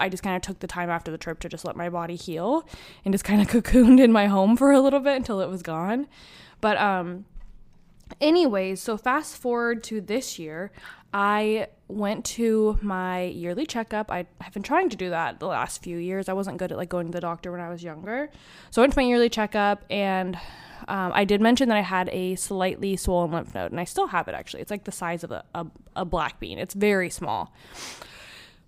I 0.00 0.08
just 0.08 0.22
kind 0.22 0.36
of 0.36 0.42
took 0.42 0.60
the 0.60 0.68
time 0.68 0.90
after 0.90 1.10
the 1.10 1.18
trip 1.18 1.40
to 1.40 1.48
just 1.48 1.64
let 1.64 1.74
my 1.74 1.88
body 1.88 2.14
heal 2.14 2.64
and 3.04 3.12
just 3.12 3.24
kind 3.24 3.40
of 3.40 3.48
cocooned 3.64 3.98
in 3.98 4.12
my 4.12 4.26
home 4.26 4.56
for 4.56 4.70
a 4.70 4.80
little 4.80 5.00
bit 5.00 5.16
until 5.16 5.40
it 5.40 5.48
was 5.48 5.60
gone. 5.60 6.06
But 6.60 6.76
um 6.76 7.24
anyways, 8.20 8.80
so 8.80 8.96
fast 8.96 9.36
forward 9.36 9.82
to 9.84 10.00
this 10.00 10.38
year, 10.38 10.70
I 11.12 11.68
went 11.88 12.24
to 12.26 12.78
my 12.82 13.22
yearly 13.24 13.64
checkup. 13.64 14.10
I 14.10 14.26
have 14.40 14.52
been 14.52 14.62
trying 14.62 14.90
to 14.90 14.96
do 14.96 15.10
that 15.10 15.40
the 15.40 15.46
last 15.46 15.82
few 15.82 15.96
years. 15.96 16.28
I 16.28 16.34
wasn't 16.34 16.58
good 16.58 16.70
at 16.70 16.78
like 16.78 16.90
going 16.90 17.06
to 17.06 17.12
the 17.12 17.20
doctor 17.20 17.50
when 17.50 17.60
I 17.60 17.70
was 17.70 17.82
younger. 17.82 18.30
So 18.70 18.80
I 18.80 18.84
went 18.84 18.92
to 18.92 18.98
my 18.98 19.04
yearly 19.06 19.30
checkup 19.30 19.84
and 19.88 20.38
um, 20.88 21.12
I 21.14 21.24
did 21.24 21.40
mention 21.40 21.68
that 21.68 21.76
I 21.76 21.82
had 21.82 22.08
a 22.10 22.34
slightly 22.36 22.96
swollen 22.96 23.30
lymph 23.30 23.54
node, 23.54 23.70
and 23.70 23.80
I 23.80 23.84
still 23.84 24.06
have 24.08 24.26
it 24.26 24.34
actually. 24.34 24.62
It's 24.62 24.70
like 24.70 24.84
the 24.84 24.92
size 24.92 25.22
of 25.22 25.30
a, 25.30 25.44
a, 25.54 25.66
a 25.96 26.04
black 26.04 26.40
bean, 26.40 26.58
it's 26.58 26.74
very 26.74 27.10
small. 27.10 27.52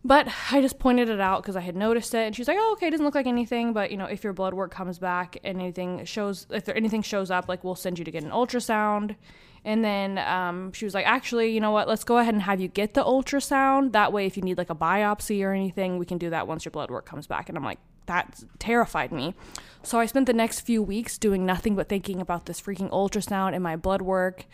But 0.05 0.29
I 0.51 0.61
just 0.61 0.79
pointed 0.79 1.09
it 1.09 1.21
out 1.21 1.43
because 1.43 1.57
I 1.57 1.61
had 1.61 1.77
noticed 1.77 2.15
it, 2.15 2.27
and 2.27 2.35
she's 2.35 2.49
like, 2.49 2.57
"Oh, 2.59 2.73
okay, 2.73 2.89
it 2.89 2.91
doesn't 2.91 3.05
look 3.05 3.15
like 3.15 3.27
anything, 3.27 3.73
but 3.73 3.91
you 3.91 3.97
know, 3.97 4.07
if 4.07 4.25
your 4.25 4.33
blood 4.33 4.55
work 4.55 4.71
comes 4.71 4.99
back 4.99 5.37
and 5.45 5.61
anything 5.61 6.05
shows, 6.05 6.47
if 6.51 6.65
there 6.65 6.77
anything 6.77 7.03
shows 7.03 7.31
up, 7.31 7.49
like 7.49 7.65
we'll 7.65 7.75
send 7.75 7.99
you 7.99 8.05
to 8.05 8.11
get 8.11 8.25
an 8.25 8.31
ultrasound." 8.31 9.17
And 9.65 9.85
then 9.85 10.19
um, 10.19 10.73
she 10.73 10.85
was 10.85 10.95
like, 10.95 11.07
"Actually, 11.07 11.51
you 11.53 11.61
know 11.61 11.71
what? 11.71 11.89
Let's 11.89 12.05
go 12.05 12.19
ahead 12.19 12.35
and 12.35 12.43
have 12.43 12.61
you 12.61 12.69
get 12.69 12.95
the 12.95 13.05
ultrasound. 13.05 13.93
That 13.93 14.13
way, 14.13 14.27
if 14.27 14.37
you 14.37 14.43
need 14.43 14.59
like 14.59 14.71
a 14.71 14.75
biopsy 14.75 15.45
or 15.45 15.53
anything, 15.53 15.99
we 15.99 16.07
can 16.07 16.19
do 16.19 16.31
that 16.31 16.47
once 16.47 16.65
your 16.65 16.73
blood 16.73 16.91
work 16.91 17.07
comes 17.07 17.27
back." 17.27 17.49
And 17.49 17.59
I'm 17.59 17.65
like, 17.65 17.79
that 18.07 18.43
terrified 18.59 19.13
me. 19.13 19.35
So 19.83 19.99
I 19.99 20.07
spent 20.07 20.27
the 20.27 20.33
next 20.33 20.61
few 20.61 20.83
weeks 20.83 21.19
doing 21.19 21.47
nothing 21.47 21.77
but 21.77 21.89
thinking 21.89 22.21
about 22.21 22.47
this 22.47 22.61
freaking 22.61 22.91
ultrasound 22.91 23.55
and 23.55 23.63
my 23.63 23.77
blood 23.77 24.03
work. 24.03 24.45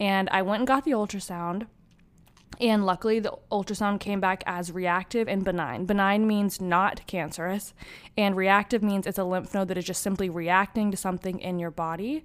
And 0.00 0.28
I 0.30 0.42
went 0.42 0.60
and 0.60 0.66
got 0.66 0.84
the 0.84 0.92
ultrasound 0.92 1.66
and 2.60 2.86
luckily, 2.86 3.20
the 3.20 3.36
ultrasound 3.50 4.00
came 4.00 4.20
back 4.20 4.42
as 4.46 4.70
reactive 4.70 5.28
and 5.28 5.44
benign. 5.44 5.86
Benign 5.86 6.26
means 6.26 6.60
not 6.60 7.06
cancerous, 7.06 7.74
and 8.16 8.36
reactive 8.36 8.82
means 8.82 9.06
it's 9.06 9.18
a 9.18 9.24
lymph 9.24 9.54
node 9.54 9.68
that 9.68 9.78
is 9.78 9.84
just 9.84 10.02
simply 10.02 10.28
reacting 10.28 10.90
to 10.90 10.96
something 10.96 11.40
in 11.40 11.58
your 11.58 11.70
body. 11.70 12.24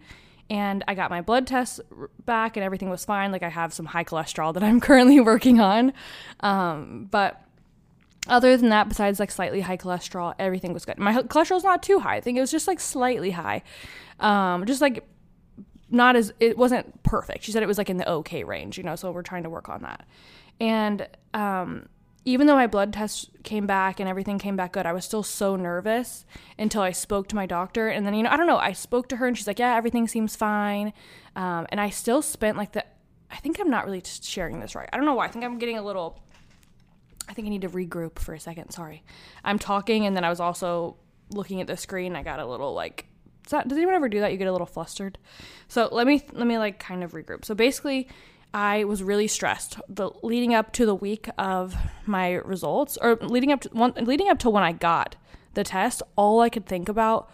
And 0.50 0.84
I 0.88 0.96
got 0.96 1.10
my 1.10 1.22
blood 1.22 1.46
tests 1.46 1.80
back 2.26 2.58
and 2.58 2.64
everything 2.64 2.90
was 2.90 3.06
fine. 3.06 3.32
Like 3.32 3.44
I 3.44 3.50
have 3.50 3.74
some 3.74 3.86
high 3.86 4.04
cholesterol 4.04 4.54
that 4.54 4.64
I'm 4.70 4.80
currently 4.80 5.20
working 5.32 5.60
on. 5.60 5.94
Um, 6.40 7.08
but 7.12 7.42
other 8.28 8.56
than 8.58 8.70
that, 8.70 8.90
besides 8.90 9.20
like 9.20 9.32
slightly 9.32 9.62
high 9.62 9.78
cholesterol, 9.78 10.34
everything 10.40 10.74
was 10.74 10.86
good. 10.86 10.98
My 10.98 11.14
cholesterol's 11.14 11.64
not 11.64 11.84
too 11.84 12.00
high. 12.00 12.16
I 12.16 12.22
think 12.22 12.38
it 12.38 12.42
was 12.42 12.52
just 12.52 12.68
like 12.68 12.80
slightly 12.80 13.32
high. 13.32 13.64
Um, 14.20 14.66
just 14.66 14.82
like 14.82 15.06
not 15.92 16.16
as 16.16 16.34
it 16.40 16.58
wasn't 16.58 17.02
perfect. 17.04 17.44
She 17.44 17.52
said 17.52 17.64
it 17.64 17.68
was 17.68 17.78
like 17.78 17.90
in 17.90 17.98
the 17.98 18.10
okay 18.10 18.44
range, 18.44 18.78
you 18.78 18.84
know, 18.84 18.96
so 18.96 19.12
we're 19.12 19.24
trying 19.24 19.44
to 19.44 19.50
work 19.50 19.70
on 19.70 19.82
that. 19.82 20.06
And 20.60 21.08
um 21.34 21.88
even 22.26 22.48
though 22.48 22.56
my 22.56 22.68
blood 22.68 22.94
test 22.94 23.30
came 23.44 23.66
back 23.66 24.00
and 24.00 24.10
everything 24.10 24.40
came 24.40 24.56
back 24.56 24.74
good, 24.74 24.86
I 24.86 24.94
was 24.94 25.06
still 25.06 25.24
so 25.24 25.56
nervous 25.56 26.26
until 26.58 26.82
I 26.82 26.92
spoke 26.92 27.28
to 27.30 27.36
my 27.36 27.46
doctor. 27.46 27.88
And 27.88 28.06
then, 28.06 28.14
you 28.14 28.24
know, 28.24 28.30
I 28.30 28.38
don't 28.38 28.48
know, 28.48 28.58
I 28.58 28.74
spoke 28.74 29.08
to 29.10 29.18
her 29.18 29.28
and 29.28 29.38
she's 29.38 29.48
like, 29.48 29.60
yeah, 29.60 29.76
everything 29.76 30.08
seems 30.08 30.36
fine. 30.36 30.94
Um, 31.36 31.66
and 31.70 31.80
I 31.80 31.90
still 31.90 32.22
spent 32.22 32.58
like 32.58 32.74
the, 32.74 32.86
I 33.32 33.38
think 33.38 33.60
I'm 33.60 33.70
not 33.70 33.86
really 33.86 34.04
sharing 34.06 34.60
this 34.60 34.76
right. 34.76 34.90
I 34.92 34.98
don't 34.98 35.06
know 35.06 35.14
why. 35.14 35.26
I 35.26 35.30
think 35.30 35.46
I'm 35.46 35.58
getting 35.60 35.78
a 35.78 35.82
little, 35.82 36.20
I 37.28 37.34
think 37.34 37.46
I 37.46 37.50
need 37.50 37.62
to 37.62 37.70
regroup 37.70 38.20
for 38.20 38.34
a 38.34 38.40
second. 38.40 38.72
Sorry. 38.72 39.04
I'm 39.44 39.60
talking 39.60 40.06
and 40.06 40.16
then 40.16 40.24
I 40.24 40.30
was 40.30 40.40
also 40.40 40.98
looking 41.32 41.62
at 41.62 41.68
the 41.68 41.78
screen. 41.78 42.16
I 42.16 42.24
got 42.24 42.40
a 42.40 42.46
little 42.46 42.74
like, 42.74 43.06
does 43.48 43.64
anyone 43.72 43.96
ever 43.96 44.10
do 44.10 44.20
that? 44.20 44.32
You 44.32 44.38
get 44.38 44.48
a 44.48 44.52
little 44.52 44.68
flustered. 44.68 45.18
So 45.68 45.88
let 45.92 46.06
me, 46.06 46.24
let 46.34 46.46
me 46.46 46.58
like 46.58 46.80
kind 46.80 47.04
of 47.04 47.14
regroup. 47.14 47.46
So 47.46 47.56
basically, 47.56 48.08
I 48.54 48.84
was 48.84 49.04
really 49.04 49.28
stressed. 49.28 49.80
The 49.88 50.12
leading 50.24 50.54
up 50.54 50.74
to 50.74 50.86
the 50.86 50.96
week 50.96 51.30
of 51.38 51.76
my 52.06 52.34
results, 52.34 52.98
or 53.02 53.16
leading 53.16 53.52
up 53.52 53.62
to 53.62 53.70
one, 53.70 53.94
leading 53.96 54.30
up 54.30 54.40
to 54.40 54.50
when 54.50 54.64
I 54.64 54.72
got 54.72 55.16
the 55.54 55.64
test, 55.64 56.02
all 56.16 56.42
I 56.42 56.50
could 56.50 56.66
think 56.66 56.90
about 56.90 57.30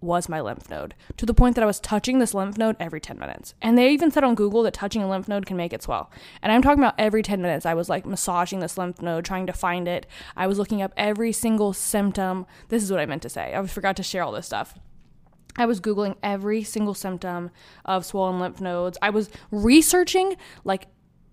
was 0.00 0.28
my 0.28 0.40
lymph 0.40 0.68
node 0.68 0.94
to 1.16 1.24
the 1.24 1.32
point 1.32 1.54
that 1.54 1.62
I 1.62 1.66
was 1.66 1.78
touching 1.78 2.18
this 2.18 2.34
lymph 2.34 2.58
node 2.58 2.76
every 2.80 3.00
10 3.00 3.18
minutes. 3.18 3.54
And 3.62 3.78
they 3.78 3.90
even 3.90 4.10
said 4.10 4.24
on 4.24 4.34
Google 4.34 4.64
that 4.64 4.74
touching 4.74 5.02
a 5.02 5.08
lymph 5.08 5.28
node 5.28 5.46
can 5.46 5.56
make 5.56 5.72
it 5.72 5.82
swell. 5.82 6.10
And 6.42 6.50
I'm 6.52 6.60
talking 6.60 6.82
about 6.82 6.96
every 6.98 7.22
10 7.22 7.40
minutes. 7.40 7.64
I 7.64 7.74
was 7.74 7.88
like 7.88 8.04
massaging 8.04 8.60
this 8.60 8.76
lymph 8.76 9.00
node, 9.00 9.24
trying 9.24 9.46
to 9.46 9.52
find 9.52 9.86
it. 9.86 10.06
I 10.36 10.48
was 10.48 10.58
looking 10.58 10.82
up 10.82 10.92
every 10.96 11.32
single 11.32 11.72
symptom. 11.72 12.46
This 12.68 12.82
is 12.82 12.90
what 12.90 13.00
I 13.00 13.06
meant 13.06 13.22
to 13.22 13.28
say. 13.28 13.54
I 13.54 13.64
forgot 13.66 13.96
to 13.96 14.02
share 14.02 14.24
all 14.24 14.32
this 14.32 14.46
stuff. 14.46 14.74
I 15.56 15.66
was 15.66 15.80
Googling 15.80 16.16
every 16.22 16.62
single 16.62 16.94
symptom 16.94 17.50
of 17.84 18.04
swollen 18.04 18.40
lymph 18.40 18.60
nodes. 18.60 18.98
I 19.02 19.10
was 19.10 19.30
researching 19.50 20.36
like 20.64 20.88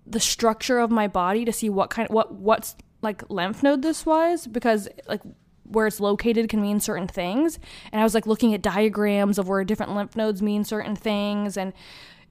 the 0.06 0.20
structure 0.20 0.78
of 0.78 0.90
my 0.90 1.08
body 1.08 1.44
to 1.44 1.52
see 1.52 1.70
what 1.70 1.90
kind 1.90 2.08
what 2.08 2.32
what's 2.32 2.76
like 3.02 3.28
lymph 3.30 3.62
node 3.62 3.82
this 3.82 4.04
was 4.04 4.46
because 4.46 4.88
like 5.08 5.22
where 5.64 5.86
it's 5.86 6.00
located 6.00 6.48
can 6.48 6.60
mean 6.60 6.80
certain 6.80 7.08
things. 7.08 7.58
And 7.92 8.00
I 8.00 8.04
was 8.04 8.14
like 8.14 8.26
looking 8.26 8.54
at 8.54 8.62
diagrams 8.62 9.38
of 9.38 9.48
where 9.48 9.64
different 9.64 9.94
lymph 9.94 10.16
nodes 10.16 10.42
mean 10.42 10.64
certain 10.64 10.96
things 10.96 11.56
and 11.56 11.72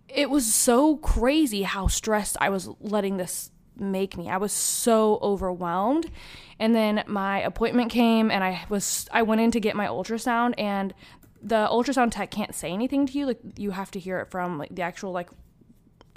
it 0.07 0.29
was 0.29 0.53
so 0.53 0.97
crazy 0.97 1.63
how 1.63 1.87
stressed 1.87 2.35
I 2.41 2.49
was 2.49 2.67
letting 2.79 3.17
this 3.17 3.51
make 3.79 4.17
me. 4.17 4.29
I 4.29 4.37
was 4.37 4.51
so 4.51 5.19
overwhelmed. 5.21 6.09
And 6.59 6.75
then 6.75 7.03
my 7.07 7.39
appointment 7.41 7.91
came 7.91 8.29
and 8.31 8.43
I 8.43 8.65
was 8.69 9.07
I 9.11 9.21
went 9.21 9.41
in 9.41 9.51
to 9.51 9.59
get 9.59 9.75
my 9.75 9.87
ultrasound 9.87 10.55
and 10.57 10.93
the 11.41 11.67
ultrasound 11.71 12.11
tech 12.11 12.31
can't 12.31 12.53
say 12.53 12.71
anything 12.71 13.05
to 13.05 13.13
you. 13.17 13.25
Like 13.25 13.39
you 13.57 13.71
have 13.71 13.91
to 13.91 13.99
hear 13.99 14.19
it 14.19 14.29
from 14.29 14.57
like 14.57 14.73
the 14.75 14.81
actual 14.81 15.11
like 15.11 15.29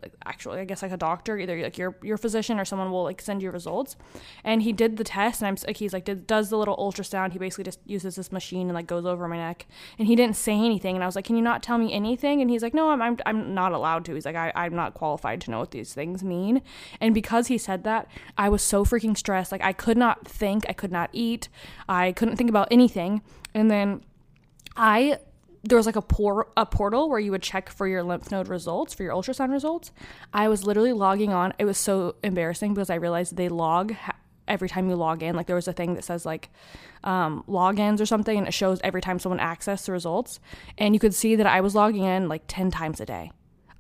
like 0.03 0.13
actually 0.27 0.61
I 0.61 0.65
guess 0.65 0.83
like 0.83 0.93
a 0.93 0.97
doctor, 0.97 1.39
either 1.39 1.61
like 1.63 1.79
your 1.79 1.97
your 2.03 2.17
physician 2.17 2.59
or 2.59 2.65
someone 2.65 2.91
will 2.91 3.05
like 3.05 3.21
send 3.21 3.41
you 3.41 3.51
results. 3.51 3.97
And 4.45 4.63
he 4.63 4.73
did 4.73 4.97
the 4.97 5.05
test, 5.05 5.41
and 5.41 5.49
I'm 5.49 5.57
like 5.67 5.77
he's 5.77 5.93
like 5.93 6.05
did, 6.05 6.27
does 6.27 6.51
the 6.51 6.59
little 6.59 6.77
ultrasound. 6.77 7.33
He 7.33 7.39
basically 7.39 7.65
just 7.65 7.79
uses 7.87 8.17
this 8.17 8.33
machine 8.33 8.69
and 8.69 8.75
like 8.75 8.87
goes 8.87 9.07
over 9.07 9.29
my 9.29 9.37
neck, 9.37 9.67
and 9.99 10.09
he 10.09 10.17
didn't 10.17 10.37
say 10.37 10.55
anything. 10.55 10.97
And 10.97 11.05
I 11.05 11.07
was 11.07 11.17
like, 11.17 11.25
can 11.25 11.37
you 11.37 11.43
not 11.43 11.63
tell 11.63 11.79
me 11.79 11.93
anything? 11.93 12.41
And 12.41 12.51
he's 12.51 12.63
like, 12.63 12.75
no, 12.75 12.91
I'm 12.91 13.01
I'm, 13.01 13.17
I'm 13.25 13.55
not 13.55 13.73
allowed 13.73 14.05
to. 14.07 14.15
He's 14.15 14.27
like, 14.27 14.37
I 14.37 14.53
I'm 14.55 14.75
not 14.75 14.95
qualified 14.95 15.41
to 15.43 15.51
know 15.51 15.61
what 15.61 15.71
these 15.71 15.95
things 15.95 16.25
mean. 16.25 16.63
And 17.01 17.15
because 17.15 17.47
he 17.47 17.59
said 17.59 17.85
that, 17.85 18.09
I 18.37 18.49
was 18.49 18.63
so 18.63 18.85
freaking 18.85 19.17
stressed. 19.17 19.53
Like 19.53 19.63
I 19.63 19.73
could 19.73 19.97
not 19.97 20.27
think, 20.27 20.65
I 20.69 20.73
could 20.73 20.93
not 20.93 21.11
eat, 21.13 21.49
I 21.89 22.13
couldn't 22.13 22.37
think 22.37 22.51
about 22.51 22.69
anything. 22.71 23.23
And 23.55 23.71
then 23.71 24.03
I 24.77 25.19
there 25.65 25.77
was 25.77 25.87
like 25.87 25.97
a 25.97 26.03
por- 26.03 26.49
a 26.57 26.67
portal 26.67 27.09
where 27.09 27.21
you 27.21 27.31
would 27.31 27.43
check 27.43 27.69
for 27.69 27.87
your 27.87 28.03
lymph 28.03 28.31
node 28.31 28.49
results 28.49 28.95
for 28.95 29.05
your 29.05 29.13
ultrasound 29.13 29.51
results. 29.51 29.93
I 30.33 30.49
was 30.49 30.65
literally 30.65 30.93
logging 30.93 31.33
on. 31.33 31.55
It 31.59 31.65
was 31.65 31.79
so 31.79 32.17
embarrassing 32.25 32.75
because 32.75 32.91
I 32.91 32.97
realized 32.97 33.37
they 33.37 33.49
log 33.49 33.93
ha- 33.93 34.17
every 34.49 34.69
time 34.69 34.89
you 34.89 34.97
log 34.97 35.23
in. 35.23 35.37
Like 35.37 35.47
there 35.47 35.57
was 35.57 35.69
a 35.69 35.73
thing 35.73 35.95
that 35.95 36.05
says 36.05 36.27
like 36.27 36.51
um, 37.05 37.45
logins 37.47 38.01
or 38.01 38.07
something, 38.07 38.37
and 38.37 38.49
it 38.49 38.55
shows 38.55 38.81
every 38.83 39.01
time 39.01 39.19
someone 39.19 39.39
accessed 39.39 39.87
the 39.87 39.93
results. 39.93 40.41
And 40.79 40.95
you 40.95 41.01
could 41.01 41.15
see 41.15 41.37
that 41.37 41.47
I 41.47 41.61
was 41.61 41.75
logging 41.75 42.05
in 42.05 42.29
like 42.29 42.43
ten 42.49 42.71
times 42.71 43.01
a 43.01 43.07
day. 43.07 43.31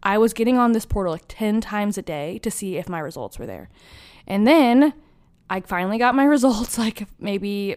I 0.04 0.18
was 0.18 0.32
getting 0.32 0.58
on 0.58 0.72
this 0.72 0.86
portal 0.86 1.12
like 1.12 1.24
ten 1.26 1.60
times 1.60 1.98
a 1.98 2.02
day 2.02 2.38
to 2.38 2.50
see 2.50 2.76
if 2.76 2.88
my 2.88 3.00
results 3.00 3.40
were 3.40 3.46
there. 3.46 3.70
And 4.26 4.46
then 4.46 4.94
I 5.50 5.60
finally 5.60 5.98
got 5.98 6.14
my 6.14 6.24
results 6.36 6.78
like 6.78 7.08
maybe 7.18 7.76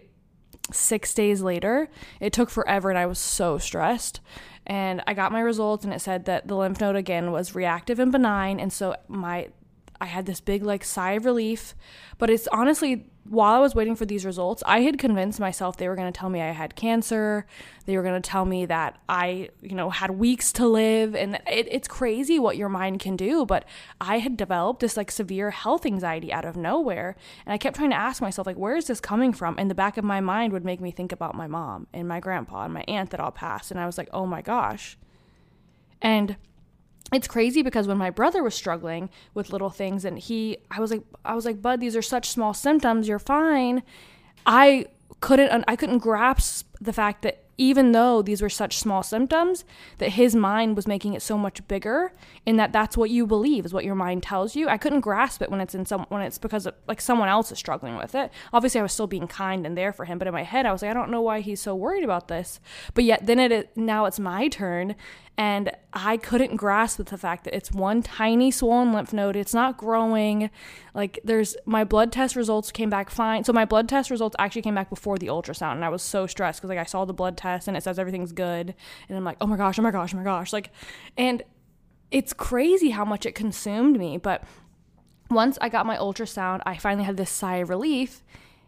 six 0.71 1.13
days 1.13 1.41
later. 1.41 1.89
It 2.19 2.33
took 2.33 2.49
forever 2.49 2.89
and 2.89 2.97
I 2.97 3.05
was 3.05 3.19
so 3.19 3.57
stressed. 3.57 4.21
And 4.65 5.03
I 5.05 5.13
got 5.13 5.31
my 5.31 5.41
results 5.41 5.83
and 5.83 5.93
it 5.93 6.01
said 6.01 6.25
that 6.25 6.47
the 6.47 6.55
lymph 6.55 6.81
node 6.81 6.95
again 6.95 7.31
was 7.31 7.53
reactive 7.53 7.99
and 7.99 8.11
benign. 8.11 8.59
And 8.59 8.73
so 8.73 8.95
my 9.07 9.49
I 10.01 10.05
had 10.05 10.25
this 10.25 10.41
big 10.41 10.63
like 10.63 10.83
sigh 10.83 11.13
of 11.13 11.25
relief. 11.25 11.75
But 12.17 12.29
it's 12.29 12.47
honestly 12.47 13.07
while 13.27 13.55
I 13.55 13.59
was 13.59 13.73
waiting 13.73 13.95
for 13.95 14.05
these 14.05 14.23
results, 14.23 14.61
I 14.67 14.81
had 14.81 14.99
convinced 14.99 15.39
myself 15.39 15.77
they 15.77 15.87
were 15.87 15.95
going 15.95 16.11
to 16.11 16.17
tell 16.17 16.29
me 16.29 16.41
I 16.41 16.51
had 16.51 16.75
cancer. 16.75 17.47
They 17.85 17.97
were 17.97 18.03
going 18.03 18.21
to 18.21 18.29
tell 18.29 18.45
me 18.45 18.67
that 18.67 18.99
I, 19.09 19.49
you 19.61 19.73
know, 19.73 19.89
had 19.89 20.11
weeks 20.11 20.53
to 20.53 20.67
live. 20.67 21.15
And 21.15 21.35
it, 21.47 21.67
it's 21.71 21.87
crazy 21.87 22.37
what 22.37 22.55
your 22.55 22.69
mind 22.69 22.99
can 22.99 23.15
do. 23.15 23.43
But 23.43 23.65
I 23.99 24.19
had 24.19 24.37
developed 24.37 24.79
this 24.79 24.95
like 24.95 25.09
severe 25.09 25.49
health 25.49 25.87
anxiety 25.87 26.31
out 26.31 26.45
of 26.45 26.55
nowhere. 26.55 27.15
And 27.47 27.53
I 27.53 27.57
kept 27.57 27.77
trying 27.77 27.89
to 27.89 27.95
ask 27.95 28.21
myself, 28.21 28.45
like, 28.45 28.57
where 28.57 28.75
is 28.75 28.85
this 28.85 28.99
coming 28.99 29.33
from? 29.33 29.55
And 29.57 29.71
the 29.71 29.75
back 29.75 29.97
of 29.97 30.05
my 30.05 30.21
mind 30.21 30.53
would 30.53 30.65
make 30.65 30.79
me 30.79 30.91
think 30.91 31.11
about 31.11 31.33
my 31.33 31.47
mom 31.47 31.87
and 31.93 32.07
my 32.07 32.19
grandpa 32.19 32.65
and 32.65 32.73
my 32.75 32.85
aunt 32.87 33.09
that 33.09 33.19
all 33.19 33.31
passed. 33.31 33.71
And 33.71 33.79
I 33.79 33.87
was 33.87 33.97
like, 33.97 34.09
oh 34.13 34.27
my 34.27 34.43
gosh. 34.43 34.99
And 35.99 36.37
it's 37.13 37.27
crazy 37.27 37.61
because 37.61 37.87
when 37.87 37.97
my 37.97 38.09
brother 38.09 38.43
was 38.43 38.55
struggling 38.55 39.09
with 39.33 39.51
little 39.51 39.69
things 39.69 40.05
and 40.05 40.17
he 40.17 40.57
I 40.71 40.79
was 40.79 40.91
like 40.91 41.03
I 41.23 41.35
was 41.35 41.45
like 41.45 41.61
bud 41.61 41.79
these 41.79 41.95
are 41.95 42.01
such 42.01 42.29
small 42.29 42.53
symptoms 42.53 43.07
you're 43.07 43.19
fine. 43.19 43.83
I 44.45 44.87
couldn't 45.21 45.63
I 45.67 45.75
couldn't 45.75 45.99
grasp 45.99 46.75
the 46.81 46.93
fact 46.93 47.21
that 47.21 47.44
even 47.57 47.91
though 47.91 48.21
these 48.21 48.41
were 48.41 48.49
such 48.49 48.77
small 48.77 49.03
symptoms 49.03 49.63
that 49.97 50.09
his 50.09 50.35
mind 50.35 50.75
was 50.75 50.87
making 50.87 51.13
it 51.13 51.21
so 51.21 51.37
much 51.37 51.65
bigger 51.67 52.11
and 52.45 52.59
that 52.59 52.71
that's 52.71 52.97
what 52.97 53.09
you 53.09 53.25
believe 53.25 53.65
is 53.65 53.73
what 53.73 53.85
your 53.85 53.95
mind 53.95 54.21
tells 54.23 54.55
you 54.55 54.67
i 54.67 54.77
couldn't 54.77 54.99
grasp 55.01 55.41
it 55.41 55.49
when 55.49 55.61
it's 55.61 55.75
in 55.75 55.85
some 55.85 56.05
when 56.09 56.21
it's 56.21 56.37
because 56.37 56.65
of, 56.65 56.73
like 56.87 56.99
someone 56.99 57.29
else 57.29 57.51
is 57.51 57.57
struggling 57.57 57.95
with 57.95 58.15
it 58.15 58.31
obviously 58.53 58.79
i 58.79 58.83
was 58.83 58.93
still 58.93 59.07
being 59.07 59.27
kind 59.27 59.65
and 59.65 59.77
there 59.77 59.93
for 59.93 60.05
him 60.05 60.17
but 60.17 60.27
in 60.27 60.33
my 60.33 60.43
head 60.43 60.65
i 60.65 60.71
was 60.71 60.81
like 60.81 60.91
i 60.91 60.93
don't 60.93 61.11
know 61.11 61.21
why 61.21 61.39
he's 61.39 61.61
so 61.61 61.75
worried 61.75 62.03
about 62.03 62.27
this 62.27 62.59
but 62.93 63.03
yet 63.03 63.25
then 63.25 63.39
it 63.39 63.75
now 63.75 64.05
it's 64.05 64.19
my 64.19 64.47
turn 64.47 64.95
and 65.37 65.71
I 65.91 66.15
couldn't 66.15 66.55
grasp 66.55 66.97
the 66.97 67.17
fact 67.17 67.43
that 67.43 67.55
it's 67.55 67.71
one 67.71 68.01
tiny 68.01 68.51
swollen 68.51 68.93
lymph 68.93 69.11
node. 69.11 69.35
It's 69.35 69.53
not 69.53 69.77
growing. 69.77 70.49
Like 70.93 71.19
there's 71.25 71.57
my 71.65 71.83
blood 71.83 72.13
test 72.13 72.37
results 72.37 72.71
came 72.71 72.89
back 72.89 73.09
fine. 73.09 73.43
So 73.43 73.51
my 73.51 73.65
blood 73.65 73.89
test 73.89 74.09
results 74.09 74.35
actually 74.39 74.61
came 74.61 74.75
back 74.75 74.89
before 74.89 75.17
the 75.17 75.27
ultrasound, 75.27 75.73
and 75.73 75.83
I 75.83 75.89
was 75.89 76.01
so 76.01 76.25
stressed 76.25 76.61
because 76.61 76.69
like 76.69 76.79
I 76.79 76.85
saw 76.85 77.03
the 77.03 77.13
blood 77.13 77.35
test 77.35 77.44
and 77.45 77.77
it 77.77 77.83
says 77.83 77.99
everything's 77.99 78.31
good, 78.31 78.73
and 79.07 79.17
I'm 79.17 79.23
like, 79.23 79.37
oh 79.41 79.47
my 79.47 79.57
gosh, 79.57 79.79
oh 79.79 79.81
my 79.81 79.91
gosh, 79.91 80.13
oh 80.13 80.17
my 80.17 80.23
gosh, 80.23 80.51
like, 80.51 80.71
and 81.17 81.43
it's 82.11 82.33
crazy 82.33 82.89
how 82.89 83.05
much 83.05 83.25
it 83.25 83.35
consumed 83.35 83.97
me. 83.97 84.17
But 84.17 84.43
once 85.29 85.57
I 85.61 85.69
got 85.69 85.85
my 85.85 85.97
ultrasound, 85.97 86.61
I 86.65 86.77
finally 86.77 87.03
had 87.03 87.17
this 87.17 87.29
sigh 87.29 87.57
of 87.57 87.69
relief 87.69 88.23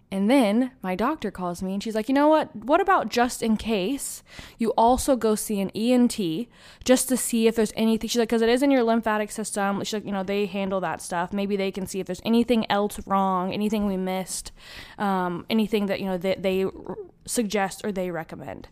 and 0.09 0.29
then 0.29 0.71
my 0.81 0.95
doctor 0.95 1.31
calls 1.31 1.61
me 1.61 1.73
and 1.73 1.83
she's 1.83 1.95
like, 1.95 2.07
you 2.07 2.15
know 2.15 2.29
what? 2.29 2.55
What 2.55 2.79
about 2.79 3.09
just 3.09 3.43
in 3.43 3.57
case 3.57 4.23
you 4.57 4.69
also 4.77 5.17
go 5.17 5.35
see 5.35 5.59
an 5.59 5.69
ENT 5.71 6.47
just 6.85 7.09
to 7.09 7.17
see 7.17 7.47
if 7.47 7.55
there's 7.57 7.73
anything? 7.75 8.07
She's 8.07 8.19
like, 8.19 8.29
because 8.29 8.41
it 8.41 8.47
is 8.47 8.63
in 8.63 8.71
your 8.71 8.83
lymphatic 8.83 9.31
system. 9.31 9.83
She's 9.83 9.93
like, 9.93 10.05
you 10.05 10.13
know, 10.13 10.23
they 10.23 10.45
handle 10.45 10.79
that 10.79 11.01
stuff. 11.01 11.33
Maybe 11.33 11.57
they 11.57 11.71
can 11.71 11.87
see 11.87 11.99
if 11.99 12.07
there's 12.07 12.21
anything 12.23 12.69
else 12.71 13.05
wrong, 13.05 13.51
anything 13.51 13.85
we 13.85 13.97
missed, 13.97 14.53
um, 14.97 15.45
anything 15.49 15.87
that, 15.87 15.99
you 15.99 16.05
know, 16.05 16.17
that 16.17 16.41
they 16.41 16.65
suggest 17.25 17.81
or 17.83 17.91
they 17.91 18.09
recommend. 18.09 18.69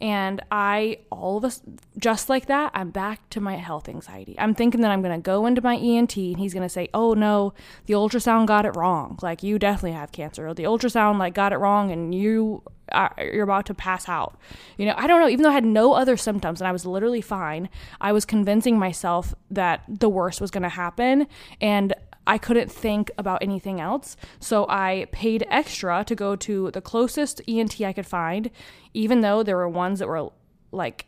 And 0.00 0.40
I, 0.50 0.98
all 1.10 1.38
of 1.38 1.44
us, 1.44 1.60
just 1.98 2.28
like 2.28 2.46
that, 2.46 2.70
I'm 2.74 2.90
back 2.90 3.28
to 3.30 3.40
my 3.40 3.56
health 3.56 3.88
anxiety. 3.88 4.36
I'm 4.38 4.54
thinking 4.54 4.80
that 4.82 4.90
I'm 4.90 5.02
going 5.02 5.16
to 5.16 5.22
go 5.22 5.46
into 5.46 5.60
my 5.60 5.76
ENT 5.76 6.16
and 6.16 6.38
he's 6.38 6.54
going 6.54 6.62
to 6.62 6.68
say, 6.68 6.88
oh 6.94 7.14
no, 7.14 7.52
the 7.86 7.94
ultrasound 7.94 8.46
got 8.46 8.64
it 8.64 8.76
wrong. 8.76 9.18
Like, 9.22 9.42
you 9.42 9.58
definitely 9.58 9.92
have 9.92 10.12
cancer. 10.12 10.46
Or 10.46 10.54
the 10.54 10.64
ultrasound, 10.64 11.18
like, 11.18 11.34
got 11.34 11.52
it 11.52 11.56
wrong 11.56 11.90
and 11.90 12.14
you 12.14 12.62
uh, 12.92 13.08
you're 13.18 13.44
about 13.44 13.66
to 13.66 13.74
pass 13.74 14.08
out. 14.08 14.38
You 14.76 14.86
know, 14.86 14.94
I 14.96 15.06
don't 15.06 15.20
know, 15.20 15.28
even 15.28 15.42
though 15.42 15.50
I 15.50 15.54
had 15.54 15.64
no 15.64 15.92
other 15.92 16.16
symptoms 16.16 16.60
and 16.60 16.68
I 16.68 16.72
was 16.72 16.86
literally 16.86 17.20
fine, 17.20 17.68
I 18.00 18.12
was 18.12 18.24
convincing 18.24 18.78
myself 18.78 19.34
that 19.50 19.82
the 19.88 20.08
worst 20.08 20.40
was 20.40 20.50
going 20.50 20.62
to 20.62 20.68
happen 20.68 21.26
and 21.60 21.92
I 22.28 22.38
couldn't 22.38 22.70
think 22.70 23.10
about 23.18 23.42
anything 23.42 23.80
else. 23.80 24.16
So 24.38 24.66
I 24.68 25.06
paid 25.10 25.46
extra 25.50 26.04
to 26.04 26.14
go 26.14 26.36
to 26.36 26.70
the 26.70 26.82
closest 26.82 27.40
ENT 27.48 27.80
I 27.80 27.94
could 27.94 28.06
find, 28.06 28.50
even 28.92 29.22
though 29.22 29.42
there 29.42 29.56
were 29.56 29.68
ones 29.68 29.98
that 29.98 30.06
were 30.08 30.30
like 30.70 31.06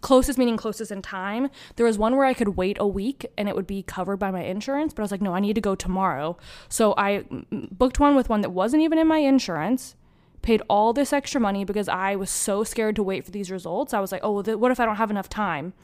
closest 0.00 0.38
meaning 0.38 0.56
closest 0.56 0.90
in 0.90 1.02
time. 1.02 1.48
There 1.76 1.86
was 1.86 1.98
one 1.98 2.16
where 2.16 2.26
I 2.26 2.34
could 2.34 2.56
wait 2.56 2.78
a 2.80 2.86
week 2.86 3.26
and 3.36 3.48
it 3.48 3.54
would 3.54 3.66
be 3.66 3.82
covered 3.82 4.16
by 4.16 4.30
my 4.30 4.42
insurance, 4.42 4.92
but 4.92 5.02
I 5.02 5.04
was 5.04 5.10
like, 5.10 5.22
no, 5.22 5.34
I 5.34 5.40
need 5.40 5.54
to 5.54 5.60
go 5.60 5.74
tomorrow. 5.74 6.38
So 6.68 6.94
I 6.96 7.24
booked 7.50 8.00
one 8.00 8.16
with 8.16 8.28
one 8.28 8.40
that 8.40 8.50
wasn't 8.50 8.82
even 8.82 8.98
in 8.98 9.06
my 9.06 9.18
insurance, 9.18 9.94
paid 10.42 10.62
all 10.68 10.92
this 10.92 11.12
extra 11.12 11.40
money 11.40 11.64
because 11.64 11.88
I 11.88 12.16
was 12.16 12.30
so 12.30 12.64
scared 12.64 12.96
to 12.96 13.02
wait 13.02 13.24
for 13.24 13.30
these 13.30 13.50
results. 13.50 13.92
I 13.92 14.00
was 14.00 14.12
like, 14.12 14.22
oh, 14.22 14.42
what 14.56 14.70
if 14.70 14.80
I 14.80 14.86
don't 14.86 14.96
have 14.96 15.10
enough 15.10 15.28
time? 15.28 15.74